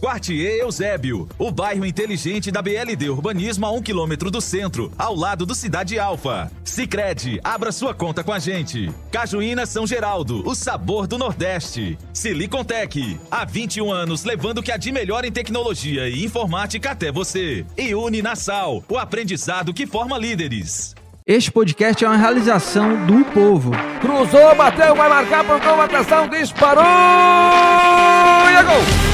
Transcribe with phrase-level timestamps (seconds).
[0.00, 5.44] Quartier Eusébio, o bairro inteligente da BLD Urbanismo a um quilômetro do centro, ao lado
[5.44, 6.52] do Cidade Alfa.
[6.62, 8.92] Sicredi, abra sua conta com a gente.
[9.10, 11.98] Cajuína São Geraldo, o sabor do Nordeste.
[12.12, 17.10] Silicontech, há 21 anos levando o que há de melhor em tecnologia e informática até
[17.10, 17.66] você.
[17.76, 20.94] E Uninasal, o aprendizado que forma líderes.
[21.26, 23.72] Este podcast é uma realização do povo.
[24.00, 26.84] Cruzou, bateu, vai marcar, pontou, atenção, disparou!
[26.84, 29.07] E é gol!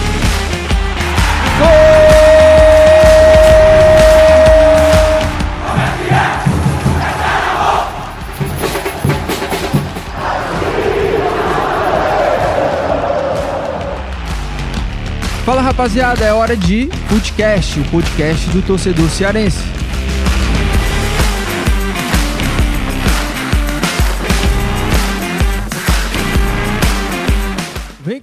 [15.44, 19.83] Fala rapaziada, é hora de podcast, o podcast do torcedor cearense.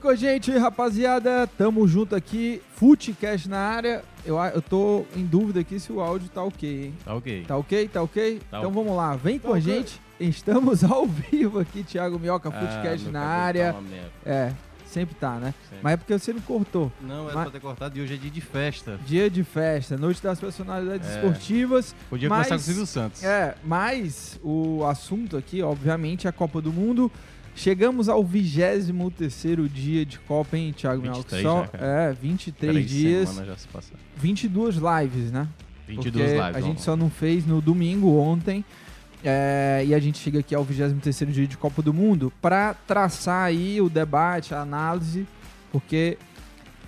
[0.01, 1.47] Com a gente, rapaziada.
[1.57, 2.61] Tamo junto aqui.
[2.75, 4.03] Footcast na área.
[4.25, 6.93] Eu, a- eu tô em dúvida aqui se o áudio tá ok, hein?
[7.05, 7.45] Tá ok.
[7.47, 7.87] Tá ok?
[7.87, 8.41] Tá ok?
[8.49, 9.15] Tá então vamos lá.
[9.15, 9.61] Vem Tá com a ok.
[9.61, 10.01] gente.
[10.19, 13.73] Estamos ao vivo aqui, Thiago Minhoca, Ah, Footcast na área.
[13.73, 14.11] tá merda.
[14.25, 14.53] É,
[14.85, 15.53] sempre tá, né?
[15.63, 15.79] Sempre.
[15.83, 16.91] Mas é porque você não cortou.
[17.01, 18.99] Não, era Mas- pra ter cortado e hoje é dia de festa.
[19.05, 21.15] Dia de festa, noite das personalidades É.
[21.15, 21.95] esportivas.
[22.09, 23.23] Podia mas, começar com o Silvio Santos.
[23.23, 27.11] É, mas o assunto aqui, obviamente, é a Copa do Mundo.
[27.55, 31.01] Chegamos ao 23º dia de Copa, hein, Thiago?
[31.01, 31.79] 23 Só, já.
[31.85, 33.35] É, 23 Três dias.
[33.35, 33.99] já se passaram.
[34.17, 35.47] 22 lives, né?
[35.87, 38.63] 22 Porque lives, A gente só não fez no domingo ontem.
[39.23, 43.43] é, e a gente chega aqui ao 23º dia de Copa do Mundo para traçar
[43.45, 45.27] aí o debate, a análise,
[45.71, 46.17] porque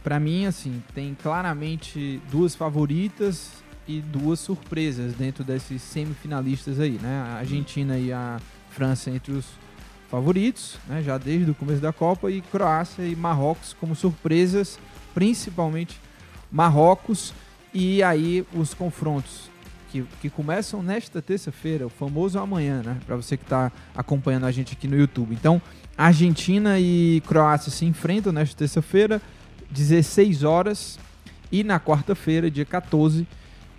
[0.04, 3.52] para mim assim, tem claramente duas favoritas
[3.88, 7.22] e duas surpresas dentro desses semifinalistas aí, né?
[7.28, 8.40] A Argentina e a
[8.72, 9.46] França entre os
[10.14, 11.02] favoritos, né?
[11.02, 14.78] Já desde o começo da Copa e Croácia e Marrocos como surpresas,
[15.12, 16.00] principalmente
[16.52, 17.34] Marrocos
[17.74, 19.50] e aí os confrontos
[19.92, 23.00] que, que começam nesta terça-feira, o famoso amanhã, né?
[23.08, 25.34] Para você que está acompanhando a gente aqui no YouTube.
[25.34, 25.60] Então,
[25.98, 29.20] Argentina e Croácia se enfrentam nesta terça-feira,
[29.72, 31.00] 16 horas.
[31.52, 33.26] E na quarta-feira, dia 14,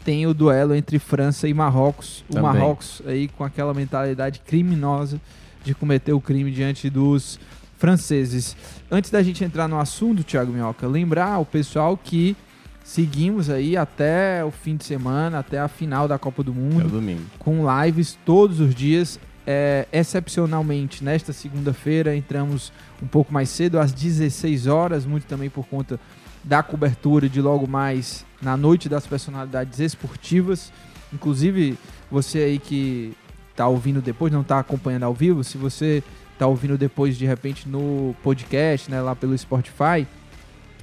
[0.04, 2.24] tem o duelo entre França e Marrocos.
[2.28, 2.42] O Também.
[2.42, 5.20] Marrocos aí com aquela mentalidade criminosa
[5.64, 7.40] de cometer o crime diante dos
[7.78, 8.56] franceses.
[8.90, 12.36] Antes da gente entrar no assunto, Thiago Minhoca, lembrar o pessoal que
[12.84, 16.88] seguimos aí até o fim de semana, até a final da Copa do É Mundo,
[16.88, 17.22] domingo.
[17.38, 19.18] com lives todos os dias.
[19.46, 22.72] É, excepcionalmente, nesta segunda-feira, entramos
[23.02, 26.00] um pouco mais cedo, às 16 horas, muito também por conta
[26.42, 30.72] da cobertura de logo mais na noite das personalidades esportivas.
[31.12, 31.78] Inclusive,
[32.10, 33.12] você aí que
[33.56, 36.02] tá ouvindo depois, não tá acompanhando ao vivo, se você
[36.38, 40.06] tá ouvindo depois de repente no podcast, né, lá pelo Spotify,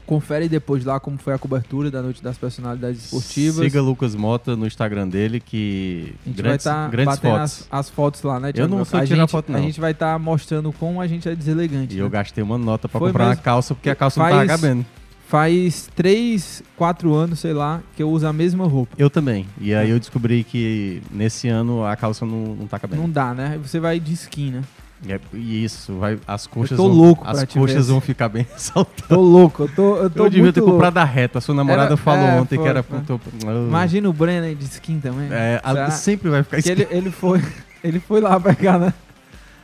[0.06, 3.63] confere depois lá como foi a cobertura da noite das personalidades esportivas.
[3.65, 7.68] Siga Lucas Mota no Instagram dele, que A gente grandes, vai estar grandes batendo fotos.
[7.71, 9.59] As, as fotos lá, né, Eu não sou a tirar gente, foto, não.
[9.59, 11.94] A gente vai estar mostrando como a gente é deselegante.
[11.94, 12.03] E né?
[12.03, 13.44] eu gastei uma nota pra Foi comprar uma mesmo.
[13.44, 14.85] calça, porque a calça não tava Faz- cabendo.
[15.31, 18.94] Faz 3, 4 anos, sei lá, que eu uso a mesma roupa.
[18.98, 19.48] Eu também.
[19.62, 23.01] E aí eu descobri que nesse ano a calça não, não tá cabendo.
[23.04, 23.57] Não dá, né?
[23.63, 24.62] Você vai de skin, né?
[25.07, 29.07] É, e isso, vai, as coxas, tô vão, louco as coxas vão ficar bem saltadas.
[29.07, 30.74] Tô louco, eu tô, eu tô Eu devia ter louco.
[30.74, 31.38] comprado a reta.
[31.38, 32.83] A sua namorada Era- falou é, ontem foi, que era...
[32.83, 33.00] foi.
[33.00, 33.22] puto-
[33.69, 35.30] Imagina o Brenner de skin também.
[35.31, 36.94] É, a- sempre vai ficar que ele, skin.
[36.94, 37.42] ele foi
[37.81, 38.94] Ele foi lá pegar, né?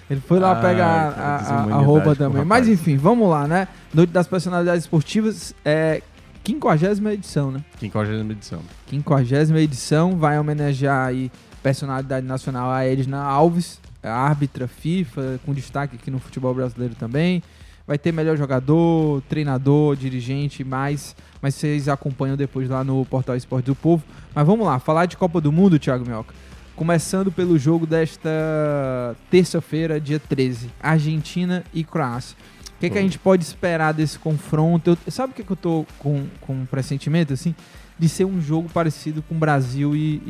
[0.10, 2.46] Ele foi lá Ai, pegar cara, a- a, a, roupa também.
[2.46, 3.68] Mas enfim, vamos lá, né?
[3.94, 6.02] Noite das personalidades esportivas, é
[6.46, 7.64] 50 edição, né?
[7.78, 8.62] 50 edição.
[8.90, 11.30] 50 edição vai homenagear aí
[11.62, 17.44] personalidade nacional a Edna Alves, a árbitra FIFA, com destaque aqui no futebol brasileiro também.
[17.86, 23.66] Vai ter melhor jogador, treinador, dirigente, mais, mas vocês acompanham depois lá no Portal Esporte
[23.66, 24.04] do Povo.
[24.34, 26.34] Mas vamos lá, falar de Copa do Mundo, Thiago Mioca.
[26.78, 32.38] Começando pelo jogo desta terça-feira, dia 13, Argentina e Croácia.
[32.76, 34.92] O que, que a gente pode esperar desse confronto?
[34.92, 37.56] Eu- sabe o que, que eu tô com, com um pressentimento, assim?
[37.98, 40.22] De ser um jogo parecido com Brasil e,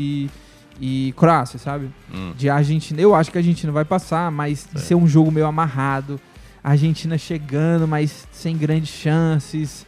[0.79, 1.89] e, e Croácia, sabe?
[2.13, 2.31] Hum.
[2.37, 3.01] De Argentina.
[3.01, 6.17] Eu acho que a Argentina vai passar, mas de ser um jogo meio amarrado.
[6.63, 9.85] Argentina chegando, mas sem grandes chances.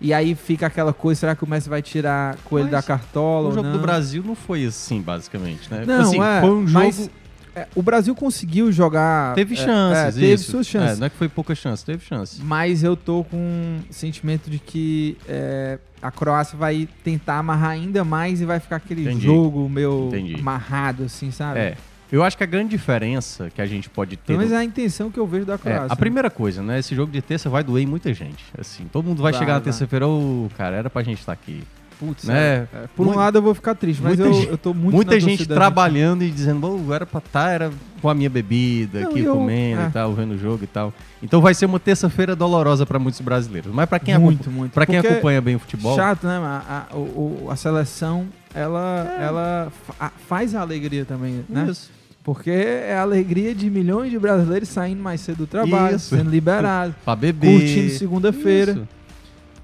[0.00, 3.50] E aí fica aquela coisa, será que o Messi vai tirar coelho Mas da cartola
[3.50, 3.76] O jogo não?
[3.76, 5.84] do Brasil não foi assim, basicamente, né?
[5.86, 6.84] Não, assim, é, foi um jogo...
[6.84, 7.10] mas
[7.54, 9.34] é, o Brasil conseguiu jogar...
[9.34, 10.50] Teve é, chances, é, teve isso.
[10.50, 10.96] suas chances.
[10.96, 12.40] É, não é que foi pouca chance, teve chance.
[12.42, 18.02] Mas eu tô com um sentimento de que é, a Croácia vai tentar amarrar ainda
[18.02, 19.26] mais e vai ficar aquele Entendi.
[19.26, 20.36] jogo meio Entendi.
[20.40, 21.60] amarrado, assim, sabe?
[21.60, 21.76] É.
[22.12, 24.26] Eu acho que a grande diferença que a gente pode ter.
[24.28, 25.86] Pelo menos no- é a intenção que eu vejo da É, Croácia.
[25.88, 26.78] a primeira coisa, né?
[26.78, 28.44] Esse jogo de terça vai doer em muita gente.
[28.58, 31.62] Assim, todo mundo vai, Vai, chegar na terça-feira, ô, cara, era pra gente estar aqui.
[32.00, 32.66] Putz, né?
[32.72, 34.94] é, é, por um lado eu vou ficar triste, mas eu, gente- eu tô muito
[34.96, 37.70] Muita gente torcida trabalhando e dizendo, "Ô, era pra estar, era
[38.00, 39.86] com a minha bebida, Não, aqui eu- comendo é.
[39.86, 40.94] e tal, vendo o jogo e tal.
[41.22, 43.70] Então vai ser uma terça-feira dolorosa pra muitos brasileiros.
[43.74, 44.72] Mas pra quem, Muito, acompa- muito.
[44.72, 45.94] pra quem acompanha bem o futebol.
[45.94, 46.38] Chato, né?
[46.38, 51.66] A, a, o- a seleção, ela, ela fa- faz a alegria também, né?
[51.68, 51.90] Isso.
[52.22, 56.14] Porque é a alegria de milhões de brasileiros saindo mais cedo do trabalho, Isso.
[56.14, 57.58] sendo liberados, Pra beber.
[57.58, 58.86] curtindo segunda-feira.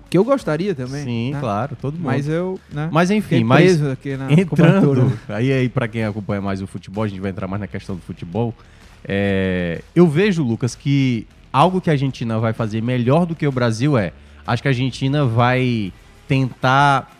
[0.08, 1.04] Que eu gostaria também.
[1.04, 1.40] Sim, né?
[1.40, 2.04] claro, todo mundo.
[2.04, 2.88] Mas eu, né?
[2.92, 5.12] Mas enfim, mas entrando, cobertura.
[5.28, 7.96] aí aí para quem acompanha mais o futebol, a gente vai entrar mais na questão
[7.96, 8.54] do futebol.
[9.04, 13.52] É, eu vejo, Lucas, que algo que a Argentina vai fazer melhor do que o
[13.52, 14.12] Brasil é,
[14.46, 15.92] acho que a Argentina vai
[16.28, 17.12] tentar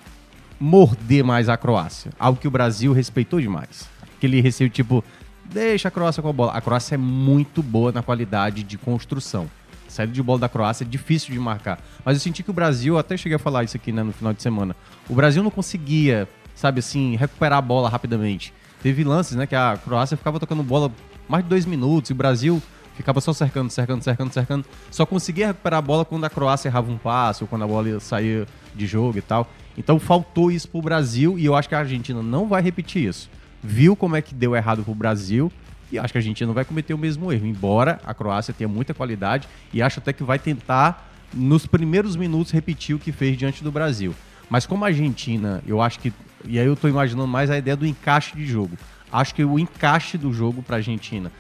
[0.59, 3.89] morder mais a Croácia, algo que o Brasil respeitou demais.
[4.17, 5.05] Aquele receio tipo,
[5.51, 6.53] deixa a Croácia com a bola.
[6.53, 9.49] A Croácia é muito boa na qualidade de construção.
[9.89, 11.81] Saída de bola da Croácia é difícil de marcar.
[12.05, 14.33] Mas eu senti que o Brasil, até cheguei a falar isso aqui né, no final
[14.33, 14.77] de semana,
[15.09, 18.53] o Brasil não conseguia, sabe assim, recuperar a bola rapidamente.
[18.83, 20.93] Teve lances, né, que a Croácia ficava tocando bola
[21.29, 22.63] mais de dois minutos e o Brasil
[22.95, 24.67] ficava só cercando, cercando, cercando, cercando.
[24.91, 28.01] Só conseguia recuperar a bola quando a Croácia errava um passe ou quando a bola
[28.01, 29.49] sair de jogo e tal.
[29.79, 33.31] Então faltou isso pro Brasil e eu acho que a Argentina não vai repetir isso.
[33.63, 35.51] Viu como é que deu errado pro Brasil
[35.91, 38.69] e acho que a Argentina não vai cometer o mesmo erro, embora a Croácia tenha
[38.69, 43.37] muita qualidade e acho até que vai tentar nos primeiros minutos repetir o que fez
[43.37, 44.15] diante do Brasil.
[44.49, 46.13] Mas como a Argentina, eu acho que
[46.45, 48.77] e aí eu tô imaginando mais a ideia do encaixe de jogo.
[49.13, 51.33] Acho que o encaixe do jogo pra Argentina,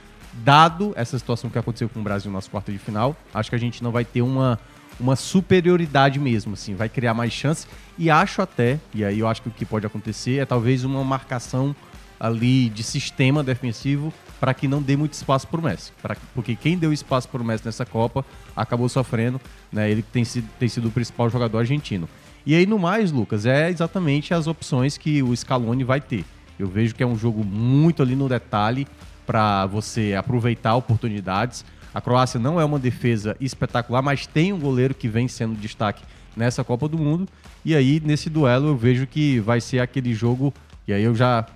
[0.44, 3.60] dado essa situação que aconteceu com o Brasil nas quartas de final, acho que a
[3.82, 4.58] não vai ter uma
[4.98, 7.66] uma superioridade mesmo, assim, vai criar mais chance
[7.98, 11.04] e acho até, e aí eu acho que o que pode acontecer é talvez uma
[11.04, 11.76] marcação
[12.18, 15.92] ali de sistema defensivo para que não dê muito espaço para o Messi.
[16.02, 19.40] Pra, porque quem deu espaço para o Messi nessa Copa acabou sofrendo,
[19.72, 19.90] né?
[19.90, 22.08] Ele tem sido, tem sido o principal jogador argentino.
[22.44, 26.24] E aí, no mais, Lucas, é exatamente as opções que o Scaloni vai ter.
[26.58, 28.86] Eu vejo que é um jogo muito ali no detalhe
[29.26, 31.64] para você aproveitar oportunidades.
[31.92, 36.04] A Croácia não é uma defesa espetacular, mas tem um goleiro que vem sendo destaque
[36.36, 37.26] nessa Copa do Mundo.
[37.64, 40.54] E aí, nesse duelo, eu vejo que vai ser aquele jogo.
[40.86, 41.46] E aí eu já.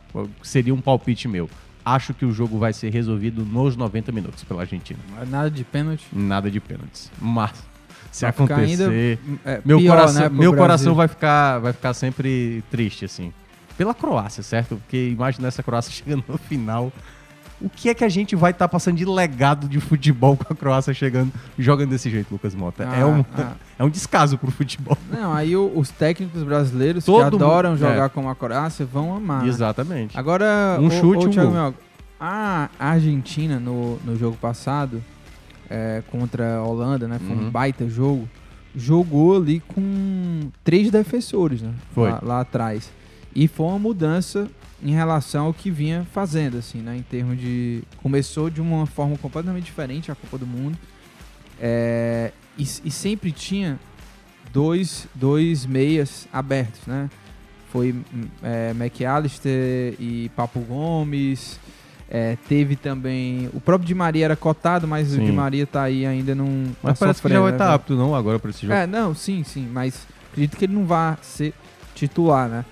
[0.43, 1.49] Seria um palpite meu.
[1.85, 4.99] Acho que o jogo vai ser resolvido nos 90 minutos pela Argentina.
[5.29, 6.07] Nada de pênalti.
[6.13, 7.11] Nada de pênaltis.
[7.21, 7.53] Mas
[8.11, 10.57] se Vai acontecer, ainda, é, meu pior, coração, né, meu Brasil.
[10.57, 13.33] coração vai ficar, vai ficar sempre triste assim.
[13.79, 14.77] Pela Croácia, certo?
[14.77, 16.93] Porque imagina essa Croácia chegando no final.
[17.61, 20.57] O que é que a gente vai estar passando de legado de futebol com a
[20.57, 22.85] Croácia chegando, jogando desse jeito, Lucas Mota?
[22.85, 23.53] é, Ah, um, ah.
[23.79, 24.97] é um descaso pro futebol.
[25.11, 28.09] Não, aí o- os técnicos brasileiros Todo que adoram mundo- jogar é.
[28.09, 29.47] como a Croácia vão amar.
[29.47, 30.19] Exatamente.
[30.19, 31.75] Agora, Um ô- chute, ô, um Thiago gol.
[32.19, 35.03] A Argentina no, no jogo passado
[35.69, 37.19] é, contra a Holanda, né?
[37.19, 37.51] Foi um Uhum.
[37.51, 38.29] baita jogo.
[38.75, 41.73] Jogou ali com três defensores, né?
[41.95, 42.11] Foi.
[42.11, 42.91] Lá, lá atrás.
[43.35, 44.49] E foi uma mudança
[44.83, 46.97] em relação ao que vinha fazendo, assim, né?
[46.97, 47.83] Em termos de.
[48.03, 50.79] Começou de uma forma completamente diferente a Copa do Mundo.
[51.61, 53.79] É, e, e sempre tinha
[54.53, 57.11] dois, dois meias abertos, né?
[57.71, 57.95] Foi
[58.43, 61.59] é, McAllister e Papo Gomes.
[62.09, 63.49] É, teve também.
[63.55, 65.27] O próprio Di Maria era cotado, mas o Sim.
[65.27, 66.65] Di Maria tá aí ainda não.
[66.83, 67.77] Mas tá parece que já vai né, estar velho?
[67.77, 68.73] apto não agora para esse jogo.
[68.73, 71.55] É, não, sim, sim, mas acredito que ele não vai ser
[71.95, 72.65] titular, né?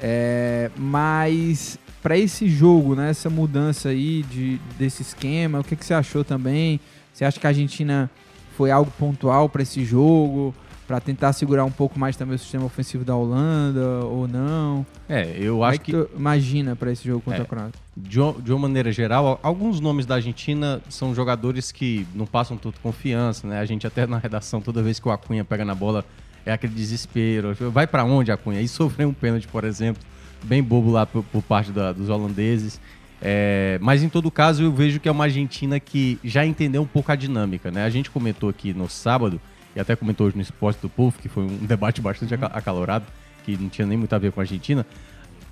[0.00, 5.84] É, mas para esse jogo, né, essa mudança aí de, desse esquema, o que, que
[5.84, 6.80] você achou também?
[7.12, 8.08] Você acha que a Argentina
[8.56, 10.54] foi algo pontual para esse jogo,
[10.86, 14.86] para tentar segurar um pouco mais também o sistema ofensivo da Holanda ou não?
[15.08, 17.42] É, eu é acho que tu imagina para esse jogo contra É.
[17.42, 17.72] a Croácia.
[17.96, 22.24] de, uma- de uma maneira geral, al- alguns nomes da Argentina são jogadores que não
[22.24, 23.58] passam tanta confiança, né?
[23.58, 26.04] A gente até na redação, toda vez que o Acunha pega na bola,
[26.48, 27.54] é aquele desespero.
[27.70, 28.60] Vai pra onde, Acunha?
[28.60, 30.02] E sofreu um pênalti, por exemplo,
[30.44, 32.80] bem bobo lá por, por parte da- dos holandeses.
[33.20, 36.86] É, mas em todo caso, eu vejo que é uma Argentina que já entendeu um
[36.86, 37.84] pouco a dinâmica, né?
[37.84, 39.40] A gente comentou aqui no sábado,
[39.74, 43.04] e até comentou hoje no Esporte do Povo, que foi um debate bastante aca- acalorado,
[43.44, 44.86] que não tinha nem muito a ver com a Argentina.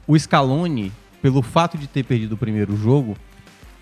[0.06, 3.16] O Scaloni, pelo fato de ter perdido o primeiro jogo,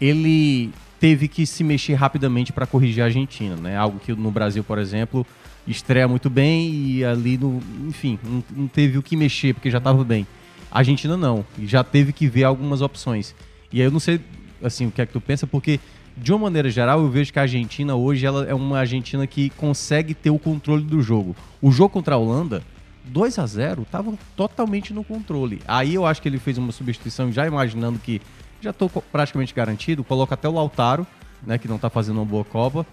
[0.00, 3.76] ele teve que se mexer rapidamente para corrigir a Argentina, né?
[3.76, 5.26] Algo que no Brasil, por exemplo,
[5.66, 8.18] estreia muito bem e ali no, enfim,
[8.54, 10.26] não, teve o que mexer porque já estava bem.
[10.71, 13.35] A Argentina não, e já teve que ver algumas opções.
[13.73, 14.21] E aí eu não sei
[14.62, 15.80] assim o que é que tu pensa, porque
[16.16, 19.50] de uma maneira geral eu vejo que a Argentina hoje ela é uma Argentina que
[19.50, 21.35] consegue ter o controle do jogo.
[21.61, 22.62] O jogo contra a Holanda
[23.04, 25.61] 2 a 0 estava totalmente no controle.
[25.66, 28.21] Aí eu acho que ele fez uma substituição já imaginando que
[28.61, 31.06] já estou praticamente garantido, coloca até o Lautaro,
[31.47, 32.87] né, que não está fazendo uma boa Copa.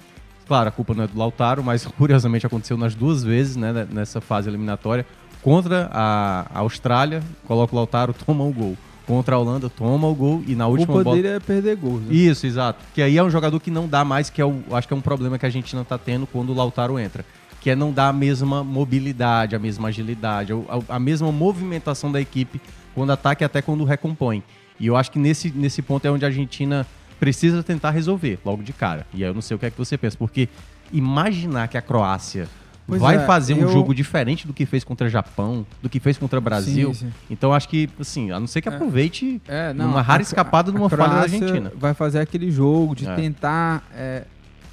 [0.48, 4.20] Claro, a culpa não é do Lautaro, mas curiosamente aconteceu nas duas vezes, né, nessa
[4.22, 5.06] fase eliminatória.
[5.42, 8.78] Contra a Austrália, coloca o Lautaro, toma o gol.
[9.08, 12.02] Contra a Holanda, toma o gol e na última culpa bola dele é perder gols.
[12.02, 12.14] né?
[12.14, 12.80] isso, exato.
[12.94, 14.98] Que aí é um jogador que não dá mais, que é o, acho que é
[14.98, 17.26] um problema que a Argentina tá tendo quando o Lautaro entra.
[17.60, 22.22] Que é não dar a mesma mobilidade, a mesma agilidade, a, a mesma movimentação da
[22.22, 22.62] equipe
[22.94, 24.44] quando ataca e até quando recompõe.
[24.80, 26.86] E eu acho que nesse, nesse ponto é onde a Argentina
[27.22, 29.06] precisa tentar resolver, logo de cara.
[29.14, 30.50] E aí eu não sei o que é que você pensa, porque
[30.92, 32.50] imaginar que a Croácia
[32.88, 35.88] Pois vai é, fazer um eu- jogo diferente do que fez contra o Japão, do
[35.88, 36.92] que fez contra o Brasil.
[36.96, 37.14] Sim, sim.
[37.30, 40.72] Então acho que, assim, a não ser que aproveite É, não, uma rara a- escapada
[40.72, 41.72] de a uma falha da Argentina.
[41.76, 43.16] Vai fazer aquele jogo de É.
[43.16, 44.24] tentar é,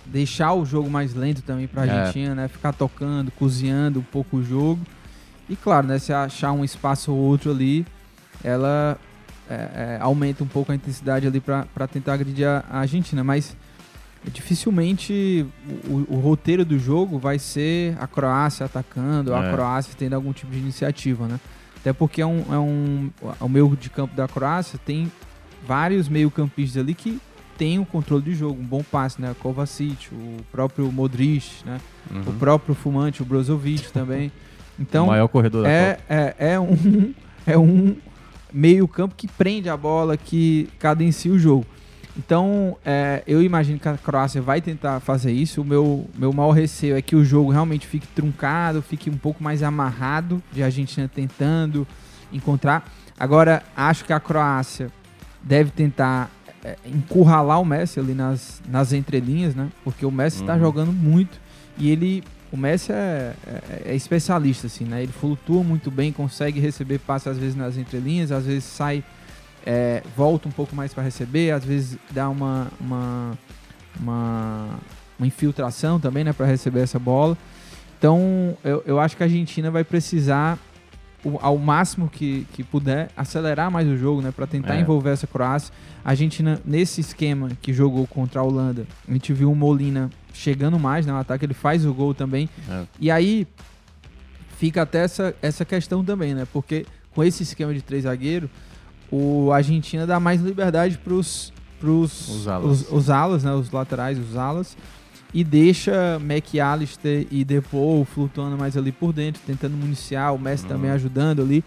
[0.06, 1.90] deixar o jogo mais lento também pra É.
[1.90, 2.48] Argentina, né?
[2.48, 4.80] Ficar tocando, cozinhando um pouco o jogo.
[5.50, 5.98] E claro, né?
[5.98, 7.86] Se achar um espaço ou outro ali,
[8.42, 8.98] ela
[9.48, 13.22] é, é, aumenta um pouco a intensidade ali pra tentar agredir a, a Argentina.
[13.24, 13.56] Mas
[14.32, 15.46] dificilmente
[15.88, 19.52] o, o roteiro do jogo vai ser a Croácia atacando, a É.
[19.52, 21.40] Croácia tendo algum tipo de iniciativa, né?
[21.80, 25.10] Até porque é um, é um, o meio de campo da Croácia tem
[25.66, 27.20] vários meio-campistas ali que
[27.56, 29.34] tem o controle de jogo, um bom passe, né?
[29.40, 31.80] Kovacic, o próprio Modric, né?
[32.10, 32.22] Uhum.
[32.26, 34.30] O próprio Fumante, o Brozovic também.
[34.80, 37.12] Então, O maior corredor da é, é, é um
[37.44, 37.96] é um
[38.52, 41.66] meio-campo que prende a bola, que cadencia o jogo.
[42.16, 45.62] Então, é, eu imagino que a Croácia vai tentar fazer isso.
[45.62, 49.42] O meu, meu maior receio é que o jogo realmente fique truncado, fique um pouco
[49.42, 51.86] mais amarrado, de a Argentina tentando
[52.32, 52.90] encontrar.
[53.18, 54.90] Agora, acho que a Croácia
[55.40, 56.28] deve tentar
[56.64, 59.68] é, encurralar o Messi ali nas, nas entrelinhas, né?
[59.84, 60.60] Porque o Messi está Uhum.
[60.60, 61.38] jogando muito
[61.78, 62.24] e ele.
[62.50, 65.02] O Messi é, é- é especialista, assim, né?
[65.02, 69.04] Ele flutua muito bem, consegue receber passe às vezes nas entrelinhas, às vezes sai,
[69.66, 73.38] é, volta um pouco mais para receber, às vezes dá uma, uma,
[74.00, 74.68] uma,
[75.18, 76.32] uma infiltração também, né?
[76.32, 77.36] Para receber essa bola.
[77.98, 80.58] Então, eu, eu acho que a Argentina vai precisar
[81.24, 84.30] o- ao máximo que, que puder, acelerar mais o jogo, né?
[84.30, 84.80] Pra tentar É.
[84.80, 85.72] envolver essa Croácia.
[86.04, 90.78] A Argentina, nesse esquema que jogou contra a Holanda, a gente viu o Molina chegando
[90.78, 92.48] mais né, no ataque, ele faz o gol também.
[92.68, 92.84] É.
[93.00, 93.46] E aí
[94.56, 96.46] fica até essa, essa questão também, né?
[96.52, 98.48] Porque com esse esquema de três zagueiros,
[99.10, 102.82] o Argentina dá mais liberdade pros Os alas.
[102.82, 103.52] os, os alas, né?
[103.52, 104.76] Os laterais, os alas.
[105.32, 110.68] E deixa McAllister e Depou flutuando mais ali por dentro, tentando municiar, o Messi Uhum.
[110.70, 111.62] também ajudando ali.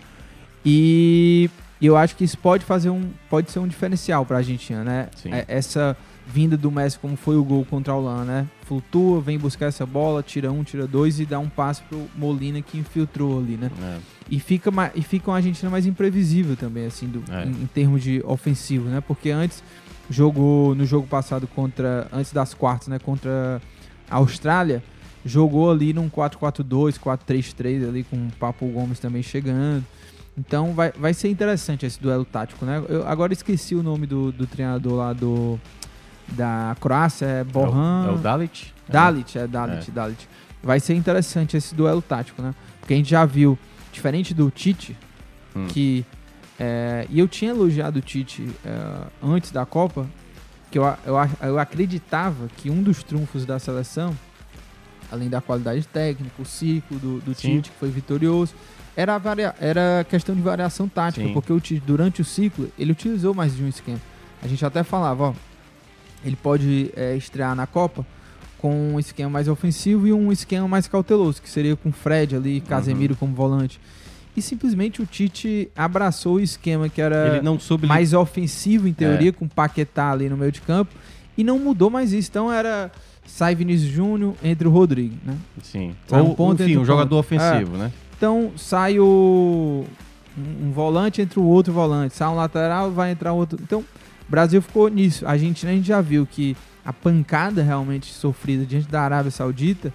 [0.65, 1.49] E
[1.81, 5.07] eu acho que isso pode fazer um pode ser um diferencial para a Argentina, né?
[5.15, 5.31] Sim.
[5.31, 8.47] É- Essa vinda do Messi como foi o gol contra a Holanda, né?
[8.65, 12.61] Flutua, vem buscar essa bola, tira um, tira dois e dá um passe pro Molina
[12.61, 13.69] que infiltrou ali, né?
[13.81, 13.97] É.
[14.29, 17.45] E fica e fica uma Argentina mais imprevisível também assim do, É.
[17.45, 19.01] em, em termos de ofensivo, né?
[19.01, 19.63] Porque antes
[20.11, 23.61] jogou no jogo passado contra antes das quartas, né, contra
[24.09, 24.83] a Austrália,
[25.25, 29.83] jogou ali num 4-4-2, 4-3-3 ali com o Papo Gomes também chegando.
[30.37, 32.83] Então vai, vai ser interessante esse duelo tático, né?
[32.87, 35.59] Eu agora esqueci o nome do, do treinador lá do
[36.29, 38.07] da Croácia, é Borran.
[38.07, 38.73] É o Dalit?
[38.87, 40.29] Dalit, é Dalit, Dalit.
[40.63, 42.53] Vai ser interessante esse duelo tático, né?
[42.79, 43.57] Porque a gente já viu,
[43.91, 44.95] diferente do Tite,
[45.55, 45.67] Hum.
[45.67, 46.05] que.
[46.63, 50.07] É, e eu tinha elogiado o Tite é, antes da Copa,
[50.69, 54.15] que eu, eu, eu acreditava que um dos trunfos da seleção,
[55.11, 57.33] além da qualidade técnica, o ciclo do, do.
[57.33, 58.53] Tite, que foi vitorioso,
[58.95, 61.33] era a, varia, era questão de variação tática, Sim.
[61.33, 63.99] porque o Tite, durante o ciclo, ele utilizou mais de um esquema.
[64.43, 65.33] A gente até falava, ó,
[66.23, 68.05] ele pode é, estrear na Copa
[68.59, 72.61] com um esquema mais ofensivo e um esquema mais cauteloso, que seria com Fred ali,
[72.61, 73.81] Casemiro como volante.
[74.35, 78.93] E simplesmente o Tite abraçou o esquema que era Ele não soube mais ofensivo, em
[78.93, 79.31] teoria, É.
[79.31, 80.93] com Paquetá ali no meio de campo,
[81.38, 82.29] e não mudou mais isso.
[82.29, 82.89] Então era
[83.25, 85.35] sai Vinícius Júnior entre o Rodrigo, né?
[85.61, 85.93] Sim.
[86.07, 87.79] Sai Ou, ponta, enfim, entra um jogador ofensivo, É.
[87.79, 87.91] né?
[88.17, 89.85] Então sai o
[90.38, 93.59] um, um volante entre o outro volante, sai um lateral, vai entrar outro.
[93.61, 95.25] Então, o Brasil ficou nisso.
[95.25, 99.94] A Argentina a gente já viu que a pancada realmente sofrida diante da Arábia Saudita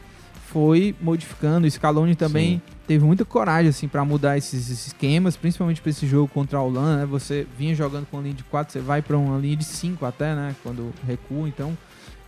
[0.57, 1.67] foi modificando.
[1.67, 6.29] O Scaloni também teve muita coragem assim para mudar esses esquemas, principalmente para esse jogo
[6.29, 7.05] contra a Holanda, né?
[7.05, 10.07] Você vinha jogando com uma linha de 4, você vai para uma linha de 5
[10.07, 11.77] até, né, quando recua, então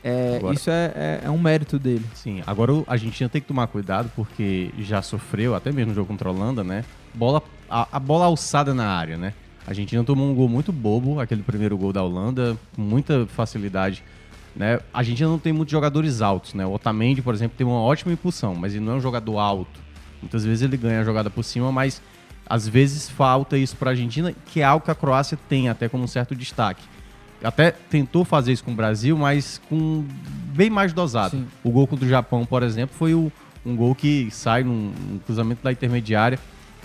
[0.05, 2.05] é, Agora- isso é, é- é um mérito dele.
[2.14, 5.95] Sim, agora o- a Argentina tem que tomar cuidado porque já sofreu, até mesmo no
[5.95, 6.85] jogo contra a Holanda, né?
[7.14, 9.33] Bola, a, a bola alçada na área, né?
[9.67, 14.03] A Argentina tomou um gol muito bobo, aquele primeiro gol da Holanda, com muita facilidade.
[14.59, 14.81] Né?
[14.92, 16.66] A Argentina não tem muitos jogadores altos, né?
[16.66, 19.79] O Otamendi, por exemplo, tem uma ótima impulsão, mas ele não é um jogador alto.
[20.21, 22.03] Muitas vezes ele ganha a jogada por cima, mas
[22.44, 25.88] às vezes falta isso para a Argentina, que é algo que a Croácia tem até
[25.88, 26.83] como um certo destaque.
[27.40, 30.05] Até tentou fazer isso com o Brasil, mas com
[30.57, 31.37] bem mais dosado.
[31.37, 31.47] Sim.
[31.62, 33.31] O gol contra o Japão, por exemplo, foi o-
[33.64, 36.37] um gol que sai num, num cruzamento da intermediária.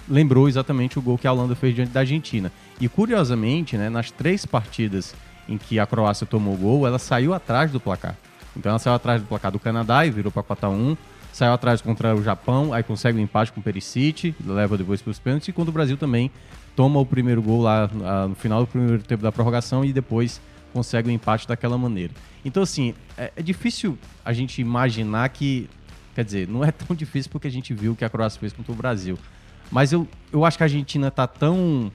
[0.07, 2.51] Lembrou exatamente o gol que a Holanda fez diante da Argentina.
[2.79, 5.15] E curiosamente, né, nas três partidas
[5.47, 8.15] em que a Croácia tomou gol, ela saiu atrás do placar.
[8.55, 10.97] Então ela saiu atrás do placar do Canadá e virou para 4x1.
[11.31, 15.09] Saiu atrás contra o Japão, aí consegue um empate com o Perisic, leva depois para
[15.09, 15.47] os pênaltis.
[15.47, 16.29] E contra o Brasil também
[16.75, 20.39] toma o primeiro gol lá ah, no final do primeiro tempo da prorrogação e depois
[20.71, 22.13] consegue o empate daquela maneira.
[22.43, 25.69] Então, assim, é, é difícil a gente imaginar que.
[26.15, 28.53] Quer dizer, não é tão difícil porque a gente viu o que a Croácia fez
[28.53, 29.17] contra o Brasil.
[29.71, 31.91] Mas eu, eu acho que a Argentina tá tão.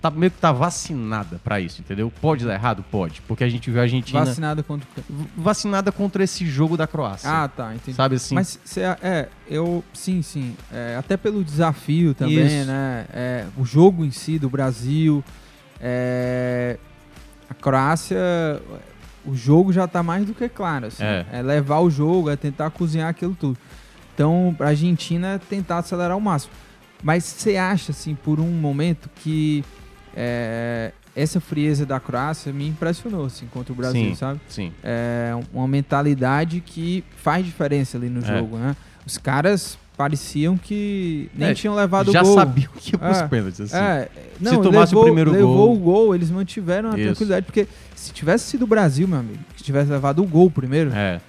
[0.00, 2.10] Tá meio que tá vacinada pra isso, entendeu?
[2.22, 2.82] Pode dar errado?
[2.90, 3.20] Pode.
[3.28, 7.28] Porque a gente viu a Argentina Vacinado contra o vacinada contra esse jogo da Croácia.
[7.30, 7.94] Ah, tá, entendi.
[7.96, 8.34] Sabe assim?
[8.34, 10.56] Mas cê, é, eu sim, sim.
[10.72, 12.66] É, até pelo desafio também, Isso.
[12.66, 13.04] né?
[13.12, 15.22] É, o jogo em si do Brasil.
[15.78, 16.78] é,
[17.48, 18.18] a Croácia,
[19.24, 20.86] o jogo já tá mais do que claro.
[20.86, 21.42] Assim, É.
[21.42, 23.58] levar o jogo, é tentar cozinhar aquilo tudo.
[24.14, 26.52] Então, pra Argentina é tentar acelerar o máximo.
[27.02, 29.64] Mas você acha, assim, por um momento que
[30.16, 34.40] é, essa frieza da Croácia me impressionou, assim, contra o Brasil, Sim, sabe?
[34.48, 34.72] sim.
[34.82, 38.38] É uma mentalidade que faz diferença ali no É.
[38.38, 38.76] jogo, né?
[39.06, 42.34] Os caras pareciam que nem É, tinham levado já o gol.
[42.34, 43.76] sabiam que ia pros É, pênaltis, assim.
[43.76, 47.04] É, Se não, tomasse o levou, primeiro levou gol- o gol, eles mantiveram a Isso.
[47.08, 50.90] tranquilidade, porque se tivesse sido o Brasil, meu amigo, que tivesse levado o gol primeiro,
[50.94, 51.20] É.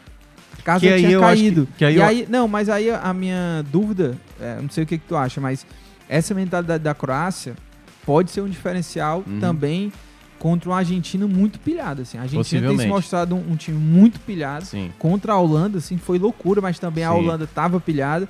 [0.58, 1.68] a casa Que tinha acho que- caído.
[1.78, 4.98] que aí eu- aí, não, mas aí a minha dúvida, é, não sei o que,
[4.98, 5.66] que tu acha, mas
[6.08, 7.56] essa mentalidade da Croácia
[8.06, 9.40] pode ser um diferencial Uhum.
[9.40, 9.92] também
[10.40, 12.18] contra uma Argentina muito pilhada, assim.
[12.18, 14.92] A Argentina tem se mostrado um, um time muito pilhado Sim.
[14.98, 17.18] contra a Holanda, assim, foi loucura, mas também a Sim.
[17.18, 18.28] Holanda tava pilhada.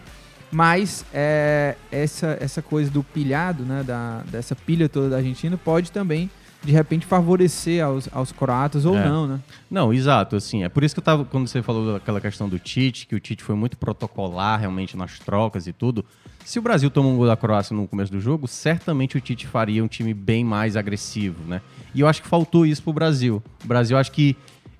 [0.51, 5.89] Mas é, essa, essa coisa do pilhado, né, da, dessa pilha toda da Argentina, pode
[5.93, 6.29] também
[6.63, 9.07] de repente favorecer aos, aos croatas ou É.
[9.07, 9.39] não, né?
[9.69, 12.59] Não, exato, assim, é por isso que eu tava, quando você falou daquela questão do
[12.59, 16.05] Tite, que o Tite foi muito protocolar realmente nas trocas e tudo,
[16.45, 19.47] se o Brasil toma um gol da Croácia no começo do jogo, certamente o Tite
[19.47, 21.61] faria um time bem mais agressivo, né?
[21.95, 23.41] E eu acho que faltou isso pro Brasil.
[23.63, 24.35] O Brasil acho que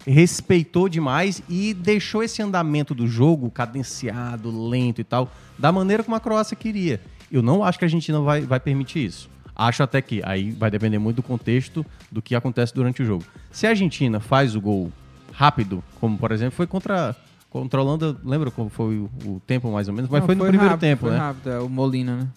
[0.06, 6.16] respeitou demais e deixou esse andamento do jogo cadenciado, lento e tal, da maneira como
[6.16, 7.00] a Croácia queria.
[7.32, 9.30] Eu não acho que a Argentina vai, vai permitir isso.
[9.68, 13.24] Acho até que aí vai depender muito do contexto do que acontece durante o jogo.
[13.52, 14.92] Se a Argentina faz o gol
[15.34, 17.16] rápido, como por exemplo foi contra,
[17.50, 20.10] contra a Holanda, lembra como foi o, o tempo mais ou menos?
[20.10, 21.18] Mas Não, foi no primeiro rápido, tempo, foi né?
[21.18, 22.28] rápido, é, o Molina, né?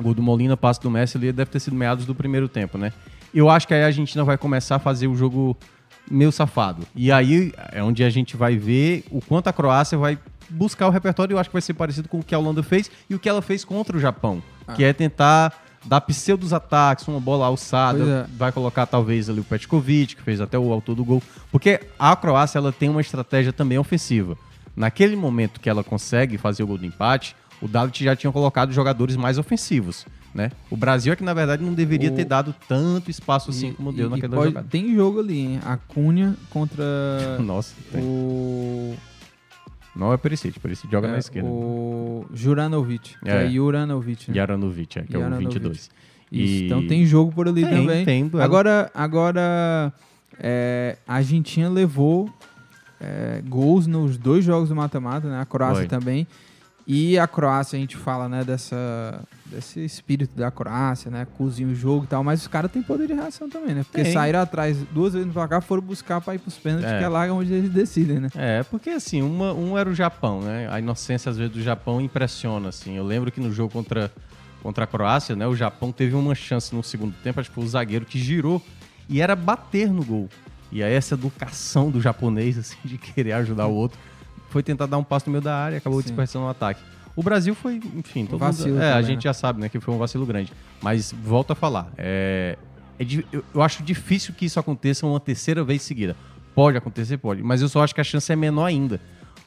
[0.00, 2.76] O gol do Molina, passe do Messi ali, deve ter sido meados do primeiro tempo,
[2.78, 2.92] né?
[3.34, 5.56] Eu acho que aí a Argentina vai começar a fazer o jogo
[6.10, 6.82] meio safado.
[6.94, 10.18] E aí é onde a gente vai ver o quanto a Croácia vai
[10.50, 11.34] buscar o repertório.
[11.34, 13.28] Eu acho que vai ser parecido com o que a Holanda fez e o que
[13.28, 14.72] ela fez contra o Japão, Ah.
[14.74, 15.52] que é tentar
[15.84, 18.36] dar pseudos ataques, uma bola alçada, é.
[18.36, 21.22] vai colocar talvez ali o Petkovic, que fez até o autor do gol.
[21.50, 24.36] Porque a Croácia ela tem uma estratégia também ofensiva.
[24.76, 28.72] Naquele momento que ela consegue fazer o gol do empate, o Dalit já tinha colocado
[28.72, 30.06] jogadores mais ofensivos.
[30.34, 30.50] Né?
[30.70, 33.92] O Brasil é que, na verdade, não deveria O- ter dado tanto espaço assim como
[33.92, 34.66] deu E- e naquela pode- jogada.
[34.70, 35.60] Tem jogo ali, hein?
[35.62, 36.82] A Cunha contra
[37.44, 38.00] Nossa, tem.
[38.02, 38.94] o...
[39.94, 41.48] Não é Perisic, Perisic joga é, na esquerda.
[41.48, 43.46] O Juranovic, que É.
[43.46, 44.36] é, Juranovic, né?
[44.38, 45.48] Yaranovic, é, que é o Yaranovic.
[45.54, 45.78] 22.
[45.78, 45.90] Isso,
[46.62, 48.04] E- então tem jogo por ali Tem, também.
[48.04, 48.44] tem duelo.
[48.44, 49.92] agora, agora
[50.38, 52.30] é, a Argentina levou
[53.00, 55.40] é, gols nos dois jogos do mata-mata, né?
[55.40, 55.86] A Croácia Foi.
[55.88, 56.26] também.
[56.86, 61.26] E a Croácia, a gente fala, né, dessa, desse espírito da Croácia, né?
[61.38, 63.84] Cozinha o jogo e tal, mas os caras têm poder de reação também, né?
[63.84, 64.12] Porque Tem.
[64.12, 66.98] saíram atrás duas vezes no placar, foram buscar pra ir pros pênaltis, É.
[66.98, 68.28] que é lá onde eles decidem, né?
[68.34, 70.68] É, porque assim, uma, um era o Japão, né?
[70.72, 72.96] A inocência, às vezes, do Japão impressiona, assim.
[72.96, 74.10] Eu lembro que no jogo contra,
[74.60, 75.46] contra a Croácia, né?
[75.46, 78.60] O Japão teve uma chance no segundo tempo, acho que foi o zagueiro que girou
[79.08, 80.28] e era bater no gol.
[80.72, 83.98] E aí essa educação do japonês, assim, de querer ajudar o outro,
[84.52, 86.08] foi tentar dar um passo no meio da área e acabou Sim.
[86.08, 86.80] desperdiçando o ataque.
[87.16, 89.22] O Brasil foi, enfim, todo vacilo mundo, é, a também, gente né?
[89.22, 90.52] já sabe, né, que foi um vacilo grande.
[90.80, 92.56] Mas volto a falar, é,
[92.98, 96.16] é eu, eu acho difícil que isso aconteça uma terceira vez seguida.
[96.54, 99.00] Pode acontecer, pode, mas eu só acho que a chance é menor ainda.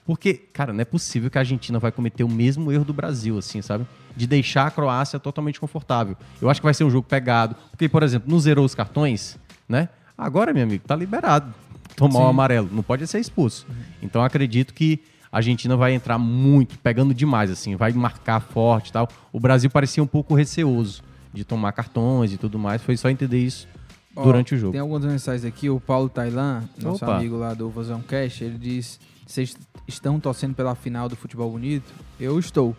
[0.06, 3.40] Porque, cara, não é possível que a Argentina vai cometer o mesmo erro do Brasil,
[3.40, 3.88] assim, sabe?
[4.16, 6.16] De deixar a Croácia totalmente confortável.
[6.40, 7.56] Eu acho que vai ser um jogo pegado.
[7.72, 9.90] Porque, por exemplo, não zerou os cartões, né?
[10.16, 11.52] Agora, meu amigo, tá liberado
[11.96, 12.30] tomar o Sim.
[12.30, 12.70] amarelo.
[12.72, 13.66] Não pode ser expulso.
[14.02, 18.90] Então, eu acredito que a Argentina vai entrar muito, pegando demais, assim, vai marcar forte
[18.90, 19.10] e tal.
[19.34, 21.04] O Brasil parecia um pouco receoso
[21.34, 22.82] de tomar cartões e tudo mais.
[22.82, 23.68] Foi só entender isso
[24.16, 24.72] Ó, durante o jogo.
[24.72, 25.70] Tem algumas mensagens aqui.
[25.70, 27.18] O Paulo Tailan, nosso Opa.
[27.18, 29.56] amigo lá do Vozão Cash, ele diz: Vocês
[29.88, 31.94] estão torcendo pela final do futebol bonito?
[32.20, 32.76] Eu estou.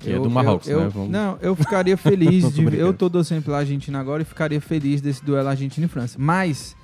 [0.00, 0.90] Que é do Marrocos, eu, né?
[1.08, 2.62] Não, eu ficaria feliz de.
[2.76, 6.18] Eu tô torcendo pela Argentina agora e ficaria feliz desse duelo Argentina e França.
[6.18, 6.76] Mas,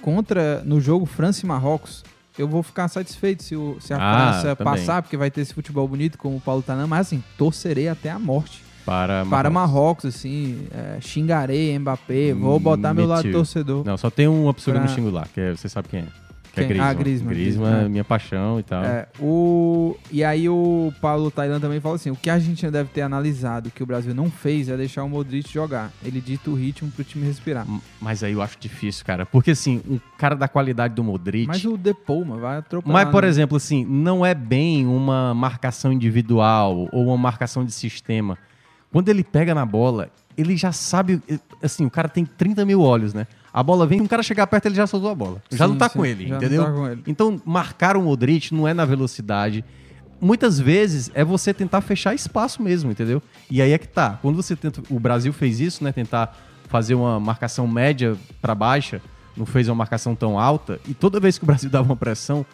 [0.00, 2.04] contra no jogo França e Marrocos,
[2.38, 4.72] eu vou ficar satisfeito se, o- se a Ah, França também.
[4.74, 6.86] passar, porque vai ter esse futebol bonito, como o Paulo Tailan.
[6.86, 9.74] Mas assim, torcerei até a morte Para para Marrocos.
[9.74, 13.32] Marrocos, assim, é, xingarei Mbappé, vou botar meu lado Mentiu.
[13.40, 13.84] torcedor.
[13.84, 16.06] Não, só tem pessoa que Pra- me xinga lá, que é, você sabe quem é.
[16.52, 16.64] Que é?
[16.64, 16.88] Griezmann.
[16.88, 17.86] Ah, Griezmann, Griezmann Griezmann.
[17.86, 18.84] é minha paixão e tal.
[18.84, 19.96] É, o...
[20.10, 23.70] E aí o Paulo Tailan também fala assim, o que a Argentina deve ter analisado
[23.70, 25.92] que o Brasil não fez é deixar o Modric jogar.
[26.04, 27.66] Ele dita o ritmo pro time respirar.
[28.00, 29.24] Mas aí eu acho difícil, cara.
[29.24, 31.46] Porque assim, um cara da qualidade do Modric.
[31.46, 33.04] Mas o Depou, mano, vai atropelar.
[33.04, 33.28] Mas, por né?
[33.28, 38.38] exemplo, assim, não é bem uma marcação individual ou uma marcação de sistema.
[38.92, 41.22] Quando ele pega na bola, ele já sabe.
[41.62, 43.26] Assim, o cara tem 30 mil olhos, né?
[43.52, 45.42] A bola vem, um cara chegar perto, ele já soltou a bola.
[45.50, 46.64] Já Sim, não tá sim, com ele, já não entendeu?
[46.64, 47.02] tá com ele.
[47.06, 49.64] Então, marcar o Modric não é na velocidade.
[50.20, 53.22] Muitas vezes é você tentar fechar espaço mesmo, entendeu?
[53.50, 54.18] E aí é que tá.
[54.22, 54.82] Quando você tenta.
[54.90, 55.92] O Brasil fez isso, né?
[55.92, 56.36] Tentar
[56.68, 59.02] fazer uma marcação média para baixa,
[59.36, 60.78] não fez uma marcação tão alta.
[60.86, 62.46] E toda vez que o Brasil dava uma pressão,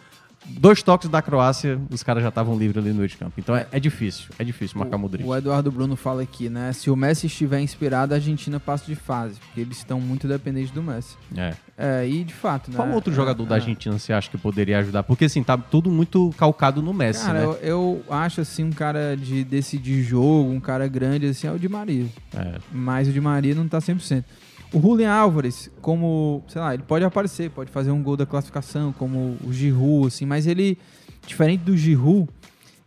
[0.45, 3.33] dois toques da Croácia, os caras já estavam livres ali no meio de campo.
[3.37, 5.27] Então é, é difícil, é difícil marcar Modric.
[5.27, 6.71] O Eduardo Bruno fala aqui, né?
[6.73, 9.39] Se o Messi estiver inspirado, a Argentina passa de fase.
[9.39, 11.15] Porque eles estão muito dependentes do Messi.
[11.35, 11.53] É.
[11.77, 12.77] É, e de fato, né?
[12.77, 13.59] Qual outro é, jogador da é.
[13.59, 15.03] Argentina você acha que poderia ajudar?
[15.03, 17.45] Porque assim, tá tudo muito calcado no Messi, Cara, né?
[17.45, 21.59] eu, eu acho assim um cara de decidir jogo, um cara grande assim, é o
[21.59, 22.07] Di Maria.
[22.35, 22.55] É.
[22.71, 24.23] Mas o Di Maria não tá 100%.
[24.73, 28.91] O Julian Álvares, como, sei lá, ele pode aparecer, pode fazer um gol da classificação,
[28.91, 30.77] como o Giroud, assim, mas ele,
[31.25, 32.27] diferente do Giroud,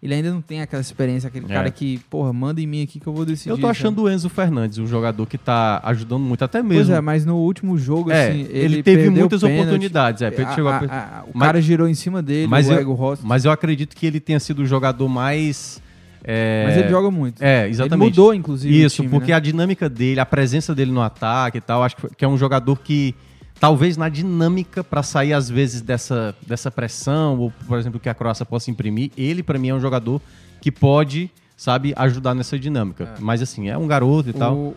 [0.03, 1.49] ele ainda não tem aquela experiência, aquele É.
[1.49, 3.51] cara que, porra, manda em mim aqui que eu vou decidir.
[3.51, 3.71] Eu tô sabe?
[3.73, 6.85] achando o Enzo Fernandes um jogador que tá ajudando muito, até mesmo.
[6.87, 9.61] Pois é, mas no último jogo, É, assim, ele, ele, teve muitas pênalti.
[9.61, 10.23] oportunidades.
[10.23, 12.79] É, A- chegou a a- o Mas- cara girou em cima dele, mas o eu,
[12.81, 13.23] Ego Rossi.
[13.27, 15.83] mas eu acredito que ele tenha sido o jogador mais
[16.25, 16.65] É...
[16.67, 17.43] Mas ele joga muito.
[17.43, 18.03] É, exatamente.
[18.03, 19.37] Ele mudou, inclusive, Isso, time, porque né?
[19.37, 22.77] a dinâmica dele, a presença dele no ataque e tal, acho que é um jogador
[22.81, 23.15] que,
[23.59, 28.15] talvez na dinâmica, pra sair às vezes dessa, dessa pressão, ou por exemplo, que a
[28.15, 30.21] Croácia possa imprimir, ele pra mim é um jogador
[30.61, 33.15] que pode, sabe, ajudar nessa dinâmica.
[33.19, 34.55] Mas assim, é um garoto e tal.
[34.55, 34.69] O,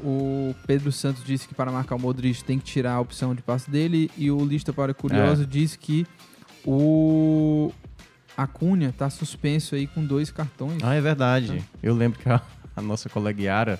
[0.51, 3.41] o Pedro Santos disse que para marcar o Modric tem que tirar a opção de
[3.41, 5.45] passe dele e o Lista para Curioso É.
[5.45, 6.05] disse que
[6.65, 7.71] o
[8.35, 10.77] Acunha tá suspenso aí com dois cartões.
[10.83, 11.63] Ah, é verdade.
[11.81, 12.41] Eu lembro que a,
[12.75, 13.79] a nossa colega Yara,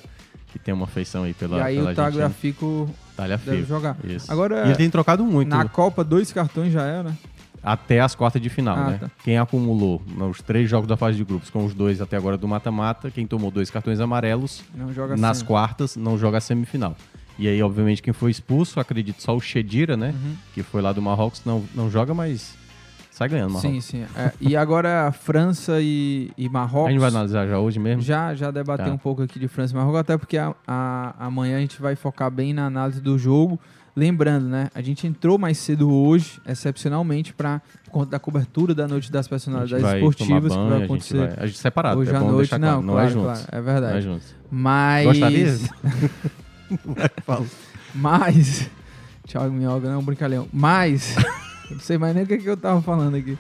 [0.52, 3.98] que tem uma feição aí pela e aí pela o Tagliafico Tagliafico, deve jogar.
[4.04, 4.32] Isso.
[4.32, 5.50] Agora, E ele tem trocado muito.
[5.50, 7.16] Na Copa, dois cartões já era.
[7.66, 8.98] Até as quartas de final, Ah, né?
[9.00, 9.10] tá.
[9.24, 12.46] Quem acumulou nos três jogos da fase de grupos, com os dois até agora do
[12.48, 15.48] mata-mata, quem tomou dois cartões amarelos Não joga nas semi.
[15.48, 16.96] quartas, não joga a semifinal.
[17.40, 20.10] E aí, obviamente, quem foi expulso, acredito só o Chedira, né?
[20.14, 20.36] Uhum.
[20.54, 22.54] Que foi lá do Marrocos, não, não joga, mas
[23.14, 23.86] sai ganhando o Sim, Marrocos.
[23.86, 24.06] sim.
[24.16, 26.88] É, e agora França e, e Marrocos.
[26.88, 28.02] A gente vai analisar já hoje mesmo?
[28.02, 28.92] Já, já debater Tá.
[28.92, 31.96] um pouco aqui de França e Marrocos, até porque a, a- amanhã a gente vai
[31.96, 33.60] focar bem na análise do jogo.
[33.96, 34.70] Lembrando, né?
[34.74, 39.86] A gente entrou mais cedo hoje, excepcionalmente, para conta da cobertura da noite das personalidades
[39.94, 41.18] esportivas banho, que vai a gente acontecer.
[41.18, 42.38] vai- a gente separado, hoje é à noite.
[42.38, 43.46] deixar claro, Não, não é claro, juntos.
[43.46, 43.92] claro, é verdade.
[43.92, 44.36] Não é juntos.
[44.50, 45.06] Mas.
[45.06, 45.54] Gostaria?
[47.94, 48.70] Mas.
[49.28, 50.48] Thiago Minhoca, não, brincalhão.
[50.52, 51.16] Mas.
[51.70, 53.38] eu não sei mais nem o que, que eu tava falando aqui.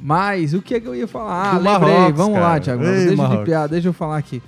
[0.00, 1.50] Mas, o que é que eu ia falar?
[1.54, 1.94] Ah, Do lembrei.
[1.94, 2.60] Marrocos, Vamos lá, cara.
[2.60, 2.84] Thiago.
[2.84, 3.44] Ei, deixa de Marrocos.
[3.44, 4.42] piada, deixa eu falar aqui.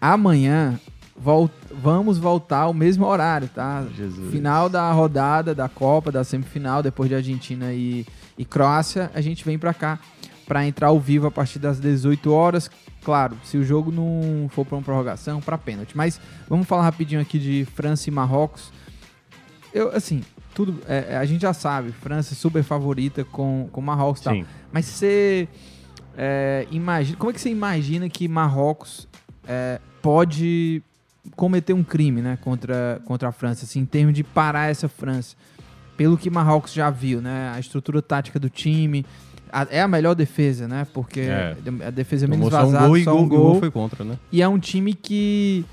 [0.00, 0.78] Amanhã
[1.16, 3.84] vol- vamos voltar ao mesmo horário, tá?
[3.96, 4.30] Jesus.
[4.30, 8.04] Final da rodada da Copa, da semifinal, depois de Argentina e,
[8.36, 9.98] e Croácia, a gente vem pra cá
[10.46, 12.70] pra entrar ao vivo a partir das 18 horas.
[13.02, 15.96] Claro, se o jogo não for pra uma prorrogação, pra pênalti.
[15.96, 18.70] Mas vamos falar rapidinho aqui de França e Marrocos.
[19.72, 20.22] Eu, assim,
[20.56, 20.80] tudo.
[20.88, 24.34] é, é, a gente já sabe, França é super favorita com, com Marrocos e tal.
[24.34, 24.44] Sim.
[24.72, 25.46] Mas você
[26.16, 27.16] é, imagina.
[27.18, 29.06] Como é que você imagina que Marrocos
[29.46, 30.82] é, pode
[31.36, 35.36] cometer um crime né, contra, contra a França, assim, em termos de parar essa França?
[35.96, 37.52] Pelo que Marrocos já viu, né?
[37.54, 39.04] A estrutura tática do time.
[39.52, 40.86] a- é a melhor defesa, né?
[40.92, 41.56] Porque É.
[41.86, 43.38] a defesa é menos Tomou só um vazada, gol só gol- um e gol.
[43.52, 44.18] gol foi contra, né?
[44.32, 45.64] E é um time que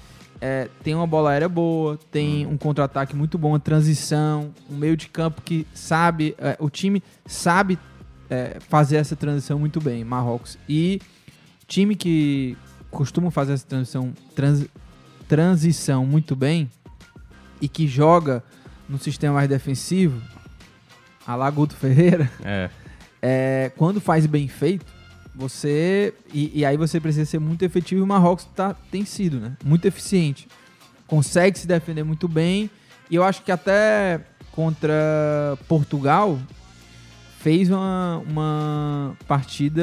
[0.46, 4.98] é, tem uma bola aérea boa, tem um contra-ataque muito bom, uma transição, um meio
[4.98, 7.80] de campo que sabe, é, o time sabe
[8.30, 10.58] é, fazer essa transição muito bem, Marrocos.
[10.68, 11.00] E
[11.66, 12.58] time que
[12.92, 14.68] costuma fazer essa transição, trans-
[15.30, 16.70] transição muito bem
[17.62, 18.44] e que joga
[18.90, 20.22] no sistema mais defensivo,
[21.26, 22.70] a lá Guto Ferreira, É.
[23.22, 24.93] é, quando faz bem feito,
[25.36, 26.14] você.
[26.34, 29.54] E, e aí você precisa ser muito efetivo e o Marrocos tá, tem sido, né?
[29.64, 30.48] Muito eficiente.
[31.08, 32.70] Consegue se defender muito bem.
[33.10, 36.40] E eu acho que até contra Portugal
[37.40, 39.82] fez uma, uma partida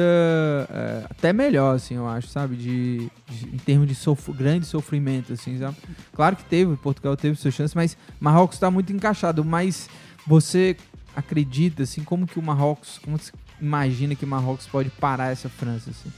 [0.69, 2.55] é, até melhor, assim, eu acho, sabe?
[2.55, 2.97] De,
[3.29, 5.77] de- em termos de sof grande sofrimento, assim, sabe?
[6.13, 9.45] Claro que teve, Portugal teve suas chances, mas Marrocos está muito encaixado.
[9.45, 9.87] Mas
[10.25, 10.75] você
[11.15, 13.19] acredita, assim, como que o Marrocos, como
[13.61, 16.11] imagina que o Marrocos pode parar essa França, assim?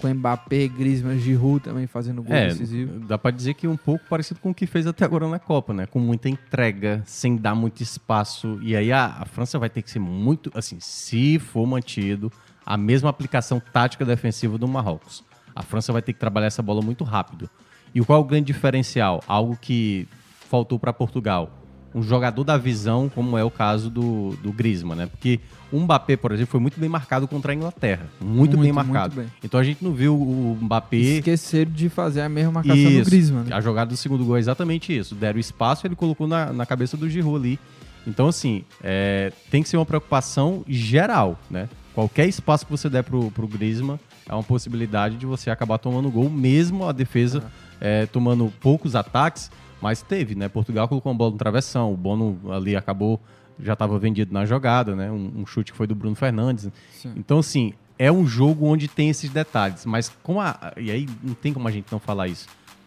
[0.00, 3.00] Com Mbappé, Griezmann, Giroud também fazendo gol É, decisivo.
[3.00, 5.72] dá pra dizer que um pouco parecido com o que fez até agora na Copa,
[5.72, 5.86] né?
[5.86, 8.58] Com muita entrega, sem dar muito espaço.
[8.62, 12.30] E aí a, a França vai ter que ser muito, assim, se for mantido
[12.66, 15.24] a mesma aplicação tática defensiva do Marrocos.
[15.56, 17.48] A França vai ter que trabalhar essa bola muito rápido.
[17.94, 19.22] E qual é o grande diferencial?
[19.26, 20.06] Algo que
[20.50, 21.63] faltou para Portugal.
[21.94, 25.06] Um jogador da visão, como é o caso do, do Griezmann, né?
[25.06, 25.38] Porque
[25.70, 28.06] o Mbappé, por exemplo, foi muito bem marcado contra a Inglaterra.
[28.20, 29.14] Muito, bem Muito, marcado.
[29.14, 29.38] muito bem.
[29.44, 33.10] Então a gente não viu o Mbappé Esqueceram de fazer a mesma marcação do isso.
[33.10, 33.44] Griezmann.
[33.44, 33.54] né?
[33.54, 35.14] A jogada do segundo gol é exatamente isso.
[35.14, 37.58] Deram espaço e ele colocou na, na cabeça do Giroud ali.
[38.06, 41.68] Então, assim, é, tem que ser uma preocupação geral, né?
[41.94, 46.10] Qualquer espaço que você der pro, pro Griezmann é uma possibilidade de você acabar tomando
[46.10, 47.44] gol, mesmo a defesa
[47.80, 49.50] é, tomando poucos ataques,
[49.84, 50.48] mas teve, né?
[50.48, 53.20] Portugal colocou uma bola no travessão, o Bono ali acabou,
[53.60, 55.10] já estava vendido na jogada, né?
[55.10, 56.70] Um, um chute que foi do Bruno Fernandes.
[56.90, 57.12] Sim.
[57.14, 60.72] Então, assim, é um jogo onde tem esses detalhes, mas com a.
[60.78, 62.46] E aí não tem como a gente não falar isso.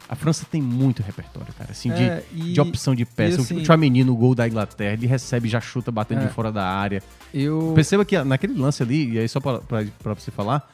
[0.10, 3.42] A França tem muito repertório, cara, assim, de, É, e- de opção de peça.
[3.42, 6.26] assim- o Chouameni no gol da Inglaterra, ele recebe, já chuta batendo É.
[6.28, 7.04] de fora da área.
[7.34, 7.74] Eu...
[7.76, 10.66] Perceba que naquele lance ali, e aí só pra você falar,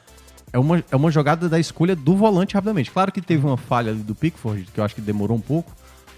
[0.52, 2.92] é uma, é uma jogada da escolha do volante rapidamente.
[2.92, 5.72] Claro que teve uma falha ali do Pickford, que eu acho que demorou um pouco,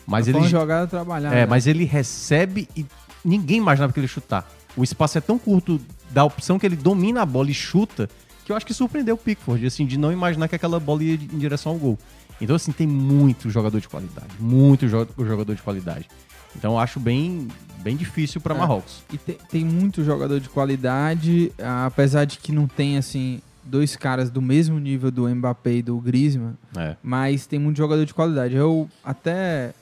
[0.07, 0.38] mas ele...
[0.38, 1.35] uma jogada trabalhada.
[1.35, 2.85] É, mas ele recebe e
[3.25, 4.49] ninguém imaginava que ele ia chutar.
[4.77, 8.09] O espaço é tão curto da opção que ele domina a bola e chuta,
[8.45, 11.14] que eu acho que surpreendeu o Pickford, assim, de não imaginar que aquela bola ia
[11.14, 11.99] em direção ao gol.
[12.40, 14.29] Então, assim, tem muito jogador de qualidade.
[14.38, 16.09] Muito jo- jogador de qualidade.
[16.55, 17.49] Então, eu acho bem,
[17.83, 18.59] bem difícil para É.
[18.59, 19.03] Marrocos.
[19.12, 21.51] E tem, tem muito jogador de qualidade,
[21.87, 25.99] apesar de que não tem, assim, dois caras do mesmo nível do Mbappé e do
[25.99, 26.97] Griezmann, É.
[27.03, 28.55] mas tem muito jogador de qualidade.
[28.55, 29.73] Eu até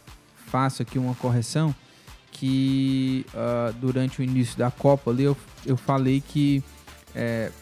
[0.46, 1.74] faço aqui uma correção
[2.30, 6.62] que ah, durante o início da Copa ali eu, eu falei que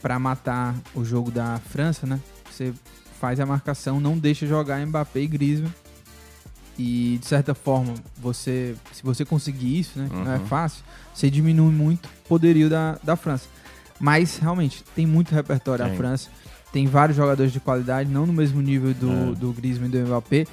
[0.00, 2.18] para matar o jogo da França, né?
[2.50, 2.72] Você
[3.20, 5.72] faz a marcação, não deixa jogar Mbappé e Griezmann.
[6.78, 10.46] E de certa forma, você, se você conseguir isso, né, que não é Uhum.
[10.46, 10.82] fácil,
[11.14, 13.46] você diminui muito o poderio da, da França.
[14.00, 15.98] Mas realmente tem muito repertório a Tem.
[15.98, 16.30] França.
[16.72, 19.34] Tem vários jogadores de qualidade, não no mesmo nível do, É.
[19.34, 20.46] do Griezmann e do Mbappé.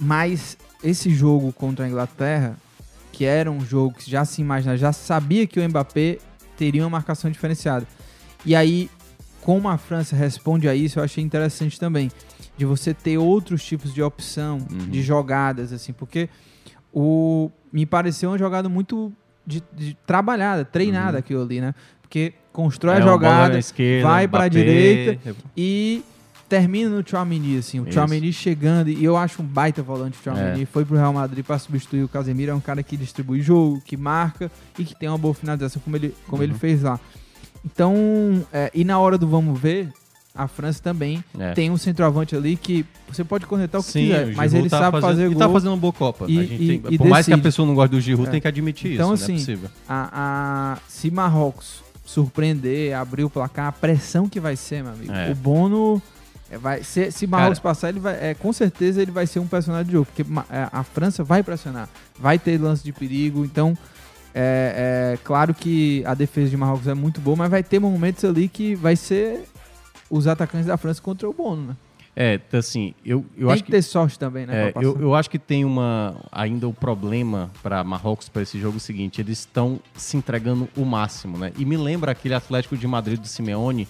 [0.00, 2.56] Mas esse jogo contra a Inglaterra,
[3.12, 6.18] que era um jogo que já se imaginava, já sabia que o Mbappé
[6.56, 7.86] teria uma marcação diferenciada.
[8.44, 8.90] E aí,
[9.40, 12.10] como a França responde a isso, eu achei interessante também.
[12.56, 14.78] De você ter outros tipos de opção, Uhum.
[14.90, 16.28] de jogadas, assim, porque
[16.92, 19.12] o me pareceu uma jogada muito
[19.46, 21.18] de, de trabalhada, treinada Uhum.
[21.18, 21.74] aquilo ali, né?
[22.00, 25.18] Porque constrói É a jogada, esquerda, vai para a direita
[25.56, 26.02] e
[26.48, 27.80] termina no Tchouameni, assim.
[27.80, 27.90] O Isso.
[27.92, 30.62] Tchouameni chegando, e eu acho um baita volante o Tchouameni.
[30.62, 30.66] É.
[30.66, 32.52] Foi pro Real Madrid para substituir o Casemiro.
[32.52, 35.96] É um cara que distribui jogo, que marca e que tem uma boa finalização, como
[35.96, 36.58] ele, como ele Uhum.
[36.58, 36.98] fez lá.
[37.64, 37.94] Então,
[38.52, 39.88] é, e na hora do vamos ver,
[40.34, 41.52] a França também É.
[41.52, 44.78] tem um centroavante ali que você pode conectar o que Sim, quiser, mas ele tá
[44.78, 45.38] sabe fazendo, fazer ele gol.
[45.46, 46.26] tá fazendo uma boa Copa.
[46.28, 47.42] E- e- tem- e por mais que a decide.
[47.42, 48.30] pessoa não goste do Giroud, É.
[48.32, 49.70] tem que admitir então, isso, assim, não é.
[49.88, 55.12] A, a- se Marrocos surpreender, abrir o placar, a pressão que vai ser, meu amigo.
[55.12, 55.30] É.
[55.32, 56.00] O Bono
[56.50, 59.40] é, vai se, se Marrocos Cara- passar, ele vai, é, com certeza ele vai ser
[59.40, 63.44] um personagem de jogo, porque é, a França vai pressionar, vai ter lance de perigo,
[63.44, 63.76] então
[64.34, 68.24] é, é claro que a defesa de Marrocos é muito boa, mas vai ter momentos
[68.24, 69.44] ali que vai ser
[70.10, 71.76] os atacantes da França contra o Bono, né?
[72.18, 74.68] É, então, assim, eu, eu Tem acho que ter sorte também, né?
[74.68, 78.80] É, eu, eu acho que tem uma ainda o problema para Marrocos para esse jogo
[78.80, 81.52] seguinte, eles estão se entregando o máximo, né?
[81.58, 83.86] E me lembra aquele Atlético de Madrid do Simeone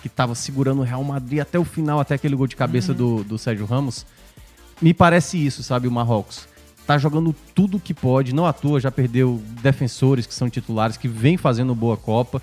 [0.00, 3.24] que estava segurando o Real Madrid até o final, até aquele gol de cabeça do,
[3.24, 4.06] do Sérgio Ramos.
[4.80, 6.48] Me parece isso, sabe, o Marrocos.
[6.86, 11.08] Tá jogando tudo que pode, não à toa já perdeu defensores que são titulares, que
[11.08, 12.40] vem fazendo boa Copa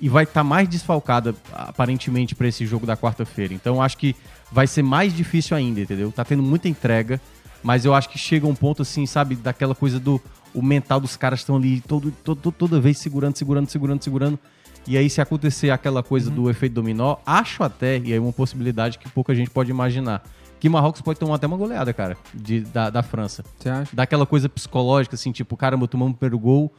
[0.00, 3.54] e vai estar mais desfalcada aparentemente para esse jogo da quarta-feira.
[3.54, 4.14] Então acho que
[4.52, 6.12] vai ser mais difícil ainda, entendeu?
[6.12, 7.20] Tá tendo muita entrega,
[7.62, 10.20] mas eu acho que chega um ponto assim, sabe, daquela coisa do
[10.52, 14.38] o mental dos caras estão ali todo, todo, toda vez segurando, segurando, segurando, segurando.
[14.86, 18.98] E aí se acontecer aquela coisa do efeito dominó, acho até, e aí uma possibilidade
[18.98, 20.22] que pouca gente pode imaginar,
[20.60, 23.44] que Marrocos pode tomar até uma goleada, cara, de, da, da França.
[23.58, 23.94] Você acha?
[23.94, 26.72] Daquela coisa psicológica, assim, tipo, caramba, tomamos o primeiro gol,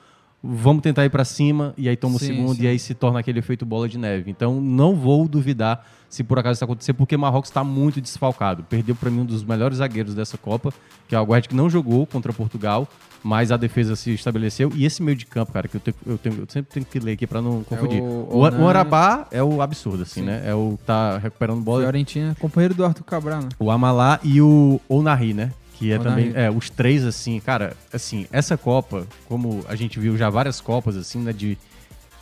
[0.43, 2.63] vamos tentar ir pra cima, e aí toma o Sim, segundo, sim.
[2.63, 4.30] e aí se torna aquele efeito bola de neve.
[4.32, 8.63] Então, não vou duvidar se por acaso isso acontecer, porque Marrocos está muito desfalcado.
[8.63, 10.73] Perdeu para mim um dos melhores zagueiros dessa Copa,
[11.08, 12.88] que é o Aguerd, que não jogou contra Portugal,
[13.21, 14.71] mas a defesa se estabeleceu.
[14.73, 16.97] E esse meio de campo, cara, que eu, tenho- eu, tenho- eu sempre tenho que
[17.00, 18.02] ler aqui para não confundir.
[18.02, 20.28] o o, Onan- o Arabá é o absurdo, assim, Sim.
[20.28, 20.43] né?
[20.45, 21.82] É o que tá recuperando bola.
[21.82, 23.50] Fiorentina, companheiro do Arthur Cabral, né?
[23.60, 25.52] O Amalá e o Onari, né?
[25.77, 26.31] Que é também.
[26.35, 30.95] É, os três, assim, cara, assim, essa Copa, como a gente viu já várias Copas,
[30.97, 31.31] assim, né?
[31.33, 31.57] De.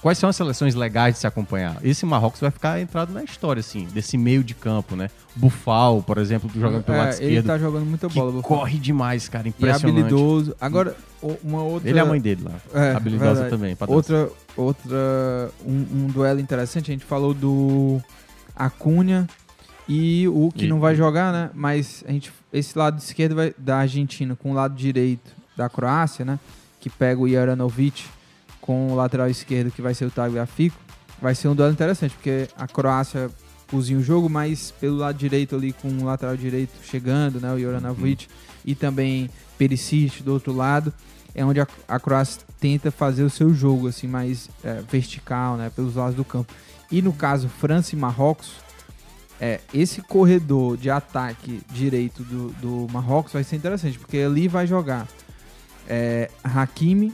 [0.02, 1.78] Quais são as seleções legais de se acompanhar?
[1.82, 5.10] Esse Marrocos vai ficar entrado na história, assim, desse meio de campo, né?
[5.36, 7.46] Bufal, por exemplo, jogando pelo É, lado ele esquerdo.
[7.48, 8.48] tá jogando muita bola, Buffon.
[8.48, 9.90] corre demais, cara, E impressionante.
[10.00, 10.56] habilidoso.
[10.62, 10.96] Agora,
[11.44, 11.90] uma outra.
[11.90, 12.52] Ele é a mãe dele lá.
[12.80, 13.50] É, habilidosa verdade.
[13.50, 13.76] também.
[13.88, 16.92] Outra, outra um, um duelo interessante.
[16.92, 18.00] A gente falou do
[18.56, 19.28] Acunha
[19.88, 21.50] e o que E- não vai jogar, né?
[21.54, 26.26] Mas a gente, esse lado esquerdo vai, da Argentina com o lado direito da Croácia,
[26.26, 26.40] né?
[26.80, 28.06] Que pega o Jaranovic
[28.62, 30.76] com o lateral esquerdo que vai ser o Tagliafico.
[31.22, 33.30] Vai ser um duelo interessante porque a Croácia
[33.68, 37.54] cozinha o jogo, mas pelo lado direito ali com o lateral direito chegando, né?
[37.54, 38.28] O Jaranovic
[38.66, 40.92] e também Perisic do outro lado
[41.34, 45.70] é onde a, a Croácia tenta fazer o seu jogo assim mais é, vertical, né,
[45.76, 46.52] pelos lados do campo.
[46.92, 48.52] E no caso França e Marrocos,
[49.40, 54.66] é, esse corredor de ataque direito do, do Marrocos vai ser interessante, porque ali vai
[54.66, 55.08] jogar
[55.88, 57.14] é, Hakimi,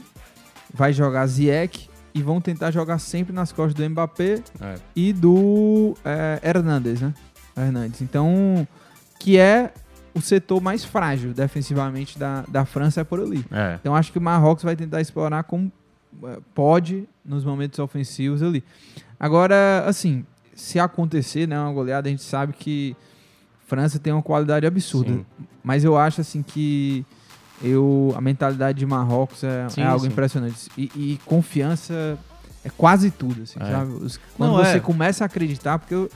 [0.72, 4.74] vai jogar Ziyech e vão tentar jogar sempre nas costas do Mbappé É.
[4.94, 7.12] e do é, Hernandes, né?
[7.56, 8.00] Hernandes.
[8.02, 8.66] Então,
[9.18, 9.72] que é
[10.14, 13.44] o setor mais frágil defensivamente da, da França é por ali.
[13.50, 13.76] É.
[13.80, 15.72] Então acho que o Marrocos vai tentar explorar como
[16.24, 18.62] eh, pode nos momentos ofensivos ali.
[19.18, 20.24] Agora, assim,
[20.62, 22.96] se acontecer, né, uma goleada, a gente sabe que
[23.66, 25.10] França tem uma qualidade absurda.
[25.12, 25.26] Sim.
[25.62, 27.04] Mas eu acho assim que
[27.62, 30.10] eu a mentalidade de Marrocos é, Sim, é algo sim.
[30.12, 30.70] impressionante.
[30.78, 32.16] E, e confiança
[32.64, 33.70] é quase tudo, assim, É.
[33.70, 33.92] sabe?
[34.36, 34.80] Quando Não, você é.
[34.80, 36.08] começa a acreditar, porque eu-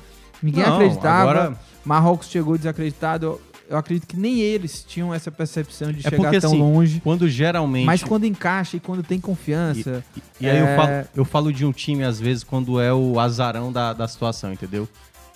[0.42, 3.40] ninguém Não, acreditava, agora- Marrocos chegou desacreditado.
[3.68, 7.00] Eu, acredito que nem eles tinham essa percepção de É chegar porque, tão assim, longe.
[7.02, 7.84] Quando geralmente.
[7.84, 10.04] Mas quando encaixa e quando tem confiança.
[10.40, 13.18] E aí eu, é, falo, eu falo de um time, às vezes, quando é o
[13.18, 14.88] azarão da, da situação, entendeu?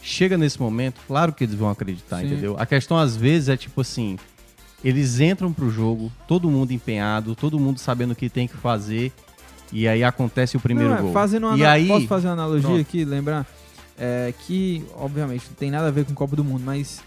[0.03, 2.27] chega nesse momento, claro que eles vão acreditar, Sim.
[2.27, 2.57] entendeu?
[2.59, 4.19] A questão às vezes é tipo assim,
[4.85, 9.13] eles entram pro jogo, todo mundo empenhado, todo mundo sabendo o que tem que fazer,
[9.73, 11.13] e aí acontece o primeiro Não, é, gol.
[11.13, 12.81] Fazendo uma e aí, Posso fazer uma analogia Pronto.
[12.81, 13.47] aqui, lembrar?
[13.97, 17.03] É, que, obviamente, não tem nada a ver com Copa do Mundo, mas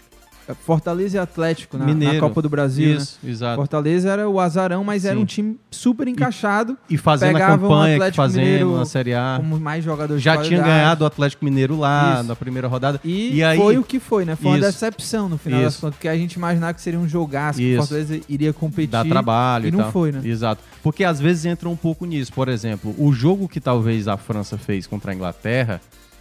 [0.52, 2.20] Fortaleza e Atlético na, na.
[2.20, 3.30] Copa do Brasil, Isso, né?
[3.30, 3.56] exato.
[3.56, 5.22] Fortaleza era o azarão, mas era Sim.
[5.22, 6.76] um time super encaixado.
[6.88, 9.36] E fazendo a um campanha que fazendo Mineiro na Série A.
[9.38, 12.28] como mais jogadores Já tinha ganhado o Atlético Mineiro lá Isso.
[12.28, 13.00] na primeira rodada.
[13.04, 14.36] E, aí, foi o que foi, né?
[14.36, 14.66] Foi uma Isso.
[14.66, 15.80] decepção no final das Isso.
[15.80, 17.78] contas, porque a gente imaginava que seria um jogaço, que o.
[17.78, 18.88] Fortaleza iria competir.
[18.88, 19.92] Dá trabalho e e, não tal.
[19.92, 20.20] foi, né?
[20.24, 20.62] Exato.
[20.82, 22.32] Porque às vezes entra um pouco nisso.
[22.32, 25.80] Por exemplo, o jogo que talvez a França fez contra a Inglaterra,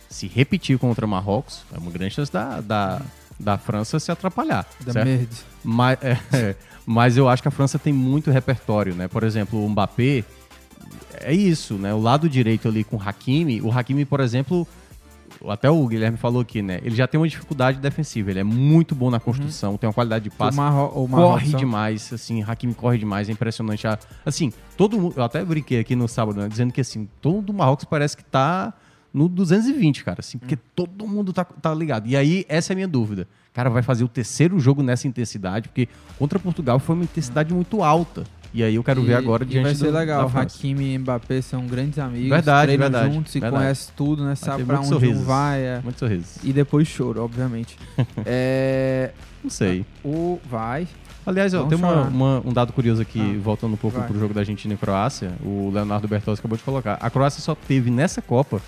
[0.09, 3.01] se repetir contra Marrocos, é uma grande chance da, da,
[3.43, 4.65] da França se atrapalhar.
[4.85, 5.05] Da certo?
[5.07, 5.27] merda.
[5.63, 6.55] Mas, é, é.
[6.85, 9.07] mas eu acho que a França tem muito repertório, né?
[9.07, 10.23] Por exemplo, o Mbappé,
[11.19, 11.93] é isso, né?
[11.93, 14.67] O lado direito ali com o Hakimi, o Hakimi, por exemplo,
[15.47, 16.79] até o Guilherme falou aqui, né?
[16.83, 20.23] Ele já tem uma dificuldade defensiva, ele é muito bom na construção, tem uma qualidade
[20.25, 20.57] de passe.
[20.57, 20.63] Uhum.
[20.63, 23.85] Marro- o Marrocos corre só- demais, assim, Hakimi corre demais, é impressionante.
[23.87, 27.41] A- Assim, todo mundo, eu até brinquei aqui no sábado, né, dizendo que assim, todo
[27.41, 28.73] do Marrocos parece que tá
[29.13, 30.39] no 220, cara, assim, Hum.
[30.39, 32.07] porque todo mundo tá, tá ligado.
[32.07, 33.27] E aí, essa é a minha dúvida.
[33.53, 35.87] Cara, vai fazer o terceiro jogo nessa intensidade, porque
[36.17, 38.23] contra Portugal foi uma intensidade muito alta.
[38.51, 40.31] E aí eu quero ver E- agora e diante vai ser do, legal.
[40.33, 42.29] Hakimi e Mbappé são grandes amigos.
[42.29, 43.63] Verdade, verdade, juntos, se verdade.
[43.63, 44.35] conhecem tudo, né?
[44.35, 45.23] Sabe pra onde muitos um sorrisos.
[45.25, 45.59] vai.
[45.61, 45.81] é.
[45.83, 46.37] Muitos sorrisos.
[46.43, 47.77] E depois choro, obviamente.
[48.25, 49.11] é...
[49.43, 49.85] Não sei.
[50.03, 50.87] O vai.
[51.25, 54.07] Aliás, ó, tem uma- uma- um dado curioso aqui, Ah, voltando um pouco vai.
[54.07, 55.31] pro jogo da Argentina e Croácia.
[55.43, 56.97] O Leonardo Bertozzi acabou de colocar.
[57.01, 58.61] A Croácia só teve nessa Copa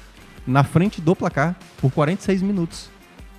[0.46, 2.89] na frente do placar por 46 minutos.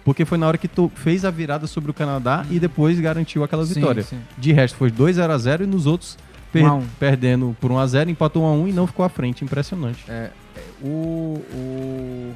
[0.04, 3.42] Porque foi na hora que tu fez a virada sobre o Canadá e depois garantiu
[3.42, 4.02] aquela Sim, vitória.
[4.04, 4.20] sim.
[4.38, 6.16] De resto, foi 2 0 a 0 e nos outros
[6.52, 6.86] per- 1 a 1.
[7.00, 9.44] perdendo por 1 a 0 empatou 1 a 1 e não ficou à frente.
[9.44, 10.04] Impressionante.
[10.08, 12.34] É, é, o, o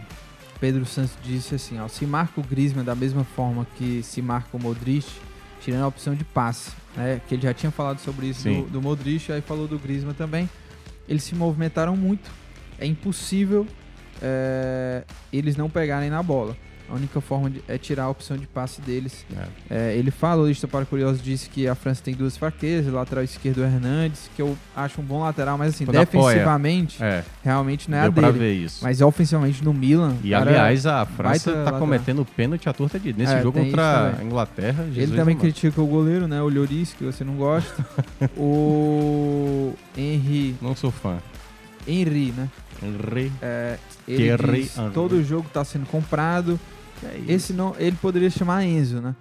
[0.58, 4.48] Pedro Santos disse assim, ó, se marca o Griezmann da mesma forma que se marca
[4.56, 5.06] o Modric,
[5.60, 8.82] tirando a opção de passe, né, que ele já tinha falado sobre isso do, do
[8.82, 10.50] Modric, aí falou do Griezmann também,
[11.08, 12.28] eles se movimentaram muito,
[12.80, 13.64] é impossível
[14.22, 15.02] é,
[15.32, 16.56] eles não pegarem na bola.
[16.88, 19.24] A única forma de- é tirar a opção de passe deles.
[19.70, 23.22] É, ele fala, o Lista para Curiosos disse que a França tem duas fraquezas, lateral
[23.22, 27.22] esquerdo o Hernandes, que eu acho um bom lateral, mas assim, Quando defensivamente, É.
[27.44, 28.38] realmente não é Deu a dele.
[28.40, 28.80] ver isso.
[28.82, 30.16] Mas ofensivamente no Milan.
[30.24, 31.78] E aliás, a França tá lateral.
[31.78, 34.24] cometendo pênalti à torta de Nesse É, jogo contra a.
[34.24, 34.82] Inglaterra.
[34.86, 35.42] Jesus Ele também amado.
[35.42, 36.42] critica o goleiro, né?
[36.42, 37.86] O Lloris, que você não gosta.
[38.36, 40.56] o Henry.
[40.60, 41.18] Não sou fã.
[41.86, 42.48] Henry, né?
[42.82, 43.32] Henry.
[43.42, 43.78] É,
[44.08, 44.90] ele Thierry diz, Henry.
[44.92, 46.58] todo jogo tá sendo comprado.
[47.02, 49.14] É Esse não, ele poderia chamar Enzo, né?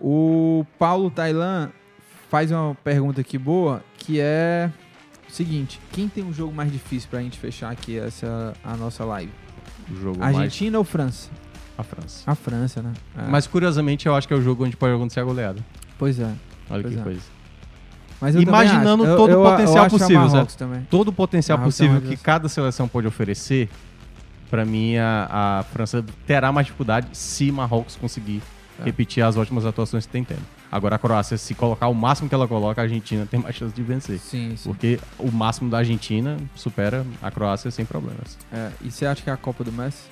[0.00, 1.70] O Paulo Tailan
[2.28, 4.70] faz uma pergunta aqui boa, que é
[5.28, 9.04] o seguinte: quem tem um jogo mais difícil pra gente fechar aqui essa a nossa
[9.04, 9.30] live?
[9.90, 11.30] O jogo mais- Argentina ou França?
[11.78, 12.22] A França.
[12.30, 12.92] A França, né?
[13.18, 13.22] É.
[13.28, 15.64] Mas curiosamente eu acho que é o jogo onde pode acontecer a goleada.
[15.98, 16.32] Pois é.
[16.70, 17.02] Olha Pois que é.
[17.02, 17.20] coisa.
[18.32, 19.04] Eu Imaginando.
[19.04, 20.86] Eu- todo eu- o eu potencial acho a possível, certo?
[20.90, 23.68] Todo o potencial é possível que cada seleção pode oferecer,
[24.50, 28.40] pra mim a, a França terá mais dificuldade se Marrocos conseguir
[28.80, 28.84] É.
[28.84, 30.42] repetir as ótimas atuações que tem tendo.
[30.70, 33.72] Agora a Croácia, se colocar o máximo que ela coloca, a Argentina tem mais chance
[33.72, 34.18] de vencer.
[34.18, 34.68] Sim, sim.
[34.68, 38.36] Porque o máximo da Argentina supera a Croácia sem problemas.
[38.52, 40.02] É, e você acha que é a Copa do Messi?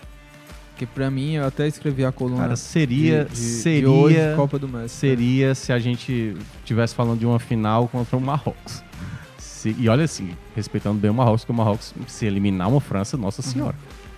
[0.73, 2.43] Porque pra mim, eu até escrevi a coluna.
[2.43, 4.97] Cara, seria, de, de, seria, de hoje, Copa do Messi.
[4.97, 8.83] seria se a gente tivesse falando de uma final contra o Marrocos.
[9.39, 13.17] Se- e olha assim, respeitando bem o Marrocos, que o Marrocos, se eliminar uma França,
[13.17, 13.49] nossa Uhum.
[13.53, 13.77] senhora.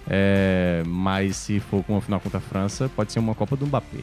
[0.08, 3.66] É, mas se for com uma final contra a França, pode ser uma Copa do
[3.66, 3.98] Mbappé.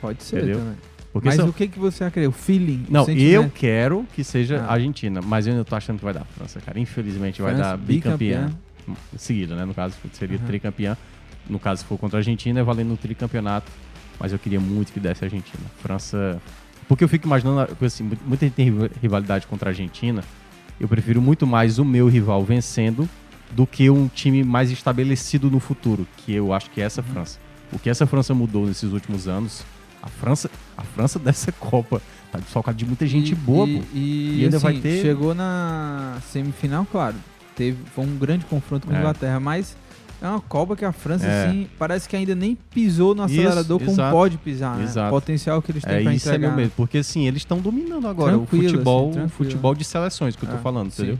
[0.00, 0.58] Pode ser Entendeu?
[0.58, 0.74] também.
[1.12, 2.30] Porque Mas são- o que, que você acredita?
[2.30, 2.86] O feeling?
[2.88, 3.52] o Não, eu sentimento?
[3.54, 4.72] quero que seja Ah.
[4.72, 6.80] Argentina, mas eu ainda tô achando que vai dar França, cara.
[6.80, 8.46] Infelizmente vai França, dar bicampeã.
[8.86, 8.98] bicampeã.
[9.16, 9.64] Seguida, né?
[9.64, 10.46] No caso, seria Aham.
[10.46, 10.96] tricampeã.
[11.48, 13.70] No caso, se for contra a Argentina, é valendo o tricampeonato.
[14.18, 15.62] Mas eu queria muito que desse a Argentina.
[15.82, 16.40] França.
[16.88, 20.22] Porque eu fico imaginando, assim, mu- muita gente tem riva- rivalidade contra a Argentina.
[20.78, 23.08] Eu prefiro muito mais o meu rival vencendo
[23.50, 27.08] do que um time mais estabelecido no futuro, que eu acho que é essa Uhum.
[27.08, 27.38] França.
[27.72, 29.64] O que essa França mudou nesses últimos anos,
[30.02, 34.40] a França, a França dessa Copa tá desfalcada de muita gente E- boa, e, e,
[34.40, 37.16] E ainda assim, vai ter- Chegou na semifinal, claro.
[37.56, 39.00] Teve, foi um grande confronto com a É.
[39.00, 39.76] Inglaterra, mas
[40.22, 41.46] é uma Copa que a França, É.
[41.48, 44.14] assim, parece que ainda nem pisou no Isso, acelerador como exato.
[44.16, 44.84] pode pisar, né?
[44.84, 45.08] Exato.
[45.08, 46.48] O potencial que eles têm É pra isso é entregar.
[46.48, 49.84] meu medo, porque assim, eles estão dominando agora Tranquilo, o futebol, assim, o futebol de
[49.84, 51.02] seleções que eu tô É, falando, sim.
[51.02, 51.18] entendeu?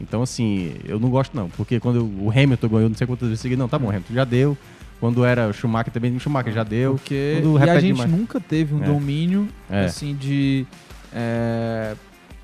[0.00, 3.40] Então assim, eu não gosto não, porque quando o Hamilton ganhou não sei quantas vezes
[3.40, 4.56] seguidas, não, tá bom, Hamilton já deu.
[5.00, 6.94] Quando era o Schumacher também, o Schumacher já deu.
[6.94, 8.10] Porque e a gente demais.
[8.10, 8.86] nunca teve um É.
[8.86, 9.84] domínio É.
[9.86, 10.64] assim de
[11.12, 11.94] é,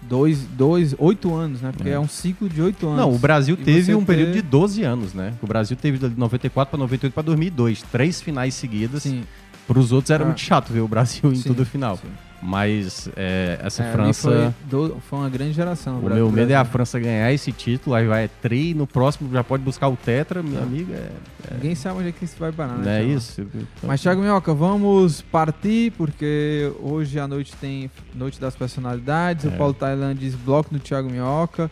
[0.02, 1.72] dois, dois, oito anos, né?
[1.74, 2.98] Porque é, um ciclo de oito anos.
[3.00, 5.34] Não, o Brasil E teve um período ter- de 12 anos, né?
[5.42, 9.02] O Brasil teve de 94 para 98 para 2002, três finais seguidas.
[9.02, 9.22] Sim.
[9.66, 10.26] Para os outros era Ah.
[10.26, 11.98] muito chato ver o Brasil em Sim, tudo final.
[12.42, 14.30] Mas é, essa É, França.
[14.30, 15.98] Foi, do- foi uma grande geração.
[15.98, 16.64] O meu medo é a.
[16.64, 20.62] França ganhar esse título, aí vai tri, no próximo já pode buscar o Tetra, meu
[20.62, 20.92] amigo.
[20.94, 21.10] É,
[21.54, 23.00] Ninguém sabe onde é que isso vai parar, não né?
[23.00, 23.18] é Thiago?
[23.18, 23.40] isso?
[23.42, 29.44] Então- Mas, Thiago Minhoca, vamos partir, porque hoje à noite tem Noite das Personalidades.
[29.44, 29.48] É.
[29.48, 31.70] O Paulo Tailan diz bloco no Thiago Minhoca.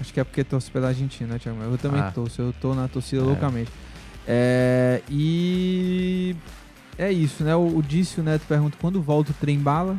[0.00, 1.58] Acho que é porque torce pela Argentina, né, Thiago?
[1.62, 2.10] Eu também Ah.
[2.10, 3.24] torço, eu tô na torcida É.
[3.24, 3.70] loucamente.
[4.26, 6.34] É, e
[7.04, 7.54] é isso, né?
[7.56, 9.96] O, o Dício Neto pergunta quando volta o trem bala.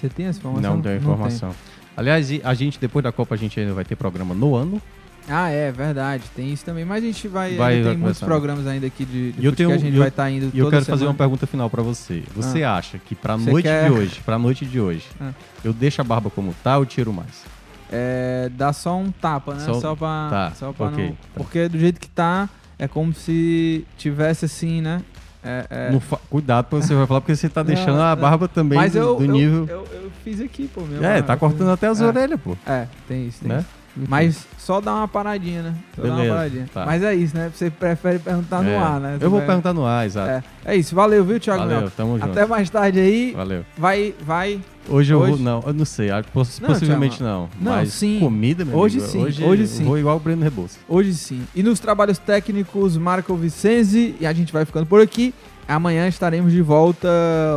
[0.00, 0.74] Você tem essa informação?
[0.74, 1.54] Não tenho informação.
[1.96, 4.80] Aliás, e a gente, depois da Copa, a gente ainda vai ter programa no ano.
[5.28, 6.84] Ah, é verdade, tem isso também.
[6.84, 7.54] Mas a gente vai.
[7.54, 9.92] Vai- ainda vai tem muitos programas ainda aqui de, de eu tenho, que a gente
[9.94, 11.10] eu- vai estar indo E eu quero fazer semana.
[11.12, 12.24] uma pergunta final pra você.
[12.34, 12.74] Você Ah.
[12.76, 15.30] acha que pra Você noite quer- de hoje, pra noite de hoje, Ah.
[15.62, 17.44] eu deixo a barba como tá ou tiro mais?
[17.92, 19.60] É, dá só um tapa, né?
[19.60, 21.12] Só- Só, pra, tá, só pra ok, não.
[21.12, 21.16] tá.
[21.34, 25.02] Porque do jeito que tá, é como se tivesse assim, né?
[25.44, 28.14] É, é- Não fa- Cuidado quando você vai falar, porque você tá deixando Não, a
[28.14, 28.22] não.
[28.22, 29.66] barba também Mas do, eu, do eu- nível.
[29.68, 30.82] Eu, eu fiz aqui, pô.
[30.82, 32.06] Meu, É, tá eu cortando até as é.
[32.06, 32.56] orelhas, pô.
[32.66, 33.58] É, tem isso, tem Né?
[33.58, 33.82] isso.
[34.08, 35.74] Mas só dá uma paradinha, né?
[35.94, 36.68] Só dá uma Beleza, paradinha.
[36.72, 36.86] tá.
[36.86, 37.50] Mas é isso, né?
[37.54, 39.16] Você prefere perguntar É, no ar, né?
[39.18, 40.30] Você Eu vou vai- perguntar no ar, exato.
[40.30, 41.60] É, é isso, valeu, viu, Thiago?
[41.64, 41.90] Valeu, Mel?
[41.94, 42.30] tamo junto.
[42.30, 43.32] Até mais tarde aí.
[43.36, 43.64] Valeu.
[43.76, 44.60] Vai, vai.
[44.88, 45.38] Hoje eu Hoje- vou.
[45.40, 46.08] Não, eu não sei.
[46.32, 47.48] poss- Não, possivelmente não.
[47.60, 48.18] não, Mas sim.
[48.18, 49.84] comida, meu Hoje amigo, sim, Hoje, hoje eu sim.
[49.84, 50.78] Vou igual o Breno Rebouça.
[50.88, 51.42] Hoje sim.
[51.54, 54.14] E nos trabalhos técnicos, Marco Vicenzi.
[54.20, 55.32] E a gente vai ficando por aqui.
[55.68, 57.08] Amanhã estaremos de volta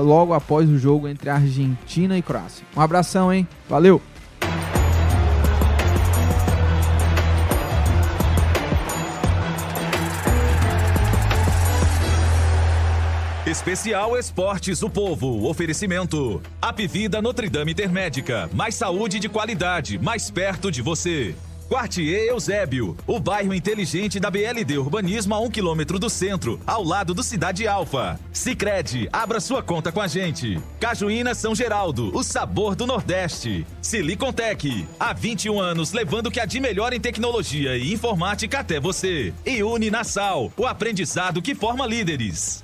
[0.04, 2.64] logo após o jogo entre Argentina e Croácia.
[2.78, 3.48] Um abração, hein?
[3.68, 4.00] Valeu!
[13.66, 15.50] Especial Esportes o Povo.
[15.50, 16.40] Oferecimento.
[16.62, 18.48] Apivida Notre Dame Intermédica.
[18.54, 21.34] Mais saúde de qualidade, mais perto de você.
[21.68, 27.12] Quartier Eusébio, o bairro inteligente da BLD Urbanismo a um quilômetro do centro, ao lado
[27.16, 28.20] do Cidade Alfa.
[28.32, 30.62] Sicredi, abra sua conta com a gente.
[30.80, 33.66] Cajuína São Geraldo, o sabor do Nordeste.
[33.82, 38.80] Silicontec, há 21 anos levando o que há de melhor em tecnologia e informática até
[38.80, 39.34] você.
[39.44, 42.64] E Uni Nassau, o aprendizado que forma líderes.